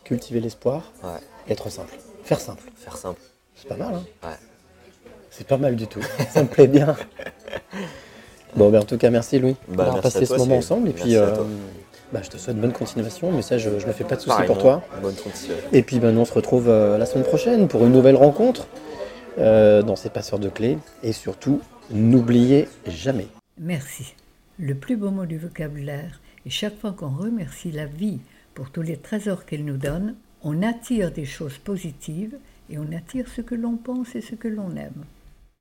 cultiver 0.03 0.39
l'espoir, 0.39 0.91
Ouais, 1.03 1.09
être 1.49 1.69
simple. 1.69 1.93
Faire 2.23 2.39
simple. 2.39 2.63
faire 2.75 2.97
simple. 2.97 3.21
C'est 3.55 3.67
pas 3.67 3.75
mal, 3.75 3.93
hein 3.95 4.03
Ouais. 4.23 4.35
C'est 5.29 5.47
pas 5.47 5.57
mal 5.57 5.75
du 5.75 5.87
tout. 5.87 6.01
Ça 6.31 6.41
me 6.43 6.47
plaît 6.47 6.67
bien. 6.67 6.95
Bon, 8.55 8.69
ben, 8.69 8.81
en 8.81 8.85
tout 8.85 8.97
cas, 8.99 9.09
merci 9.09 9.39
Louis 9.39 9.55
Bah, 9.67 9.77
d'avoir 9.85 9.97
à 9.97 10.01
passé 10.03 10.27
toi, 10.27 10.37
ce 10.37 10.43
moment 10.43 10.57
ensemble. 10.57 10.87
Et 10.89 10.91
merci 10.91 11.03
puis, 11.05 11.15
euh, 11.17 11.31
bah, 12.11 12.19
je 12.23 12.29
te 12.29 12.37
souhaite 12.37 12.57
bonne 12.61 12.71
continuation, 12.71 13.31
mais 13.31 13.41
ça, 13.41 13.57
je, 13.57 13.69
me 13.71 13.79
fais 13.79 14.03
pas 14.03 14.15
de 14.15 14.21
soucis 14.21 14.43
pour 14.45 14.59
toi. 14.59 14.83
Bonne 15.01 15.15
continuation. 15.15 15.55
Et 15.71 15.81
puis, 15.81 15.97
ben, 15.99 16.11
nous, 16.11 16.21
on 16.21 16.25
se 16.25 16.33
retrouve 16.33 16.69
euh, 16.69 16.99
la 16.99 17.07
semaine 17.07 17.23
prochaine 17.25 17.67
pour 17.67 17.83
une 17.83 17.91
nouvelle 17.91 18.15
rencontre 18.15 18.67
euh, 19.39 19.81
dans 19.81 19.95
ces 19.95 20.09
passeurs 20.09 20.37
de 20.37 20.49
clés. 20.49 20.77
Et 21.01 21.13
surtout, 21.13 21.61
n'oubliez 21.93 22.67
jamais. 22.88 23.27
Merci. 23.60 24.15
Le 24.60 24.75
plus 24.75 24.97
beau 24.97 25.12
mot 25.12 25.25
du 25.25 25.38
vocabulaire. 25.38 26.19
Et 26.45 26.49
chaque 26.49 26.77
fois 26.79 26.91
qu'on 26.91 27.10
remercie 27.10 27.71
la 27.71 27.86
vie 27.86 28.19
pour 28.53 28.69
tous 28.69 28.82
les 28.82 28.97
trésors 28.97 29.45
qu'elle 29.45 29.63
nous 29.63 29.77
donne, 29.77 30.15
on 30.41 30.62
attire 30.62 31.12
des 31.12 31.25
choses 31.25 31.58
positives 31.58 32.38
et 32.69 32.77
on 32.77 32.91
attire 32.91 33.27
ce 33.27 33.41
que 33.41 33.56
l'on 33.56 33.77
pense 33.77 34.15
et 34.15 34.21
ce 34.21 34.36
que 34.36 34.47
l'on 34.47 34.75
aime. 34.75 35.06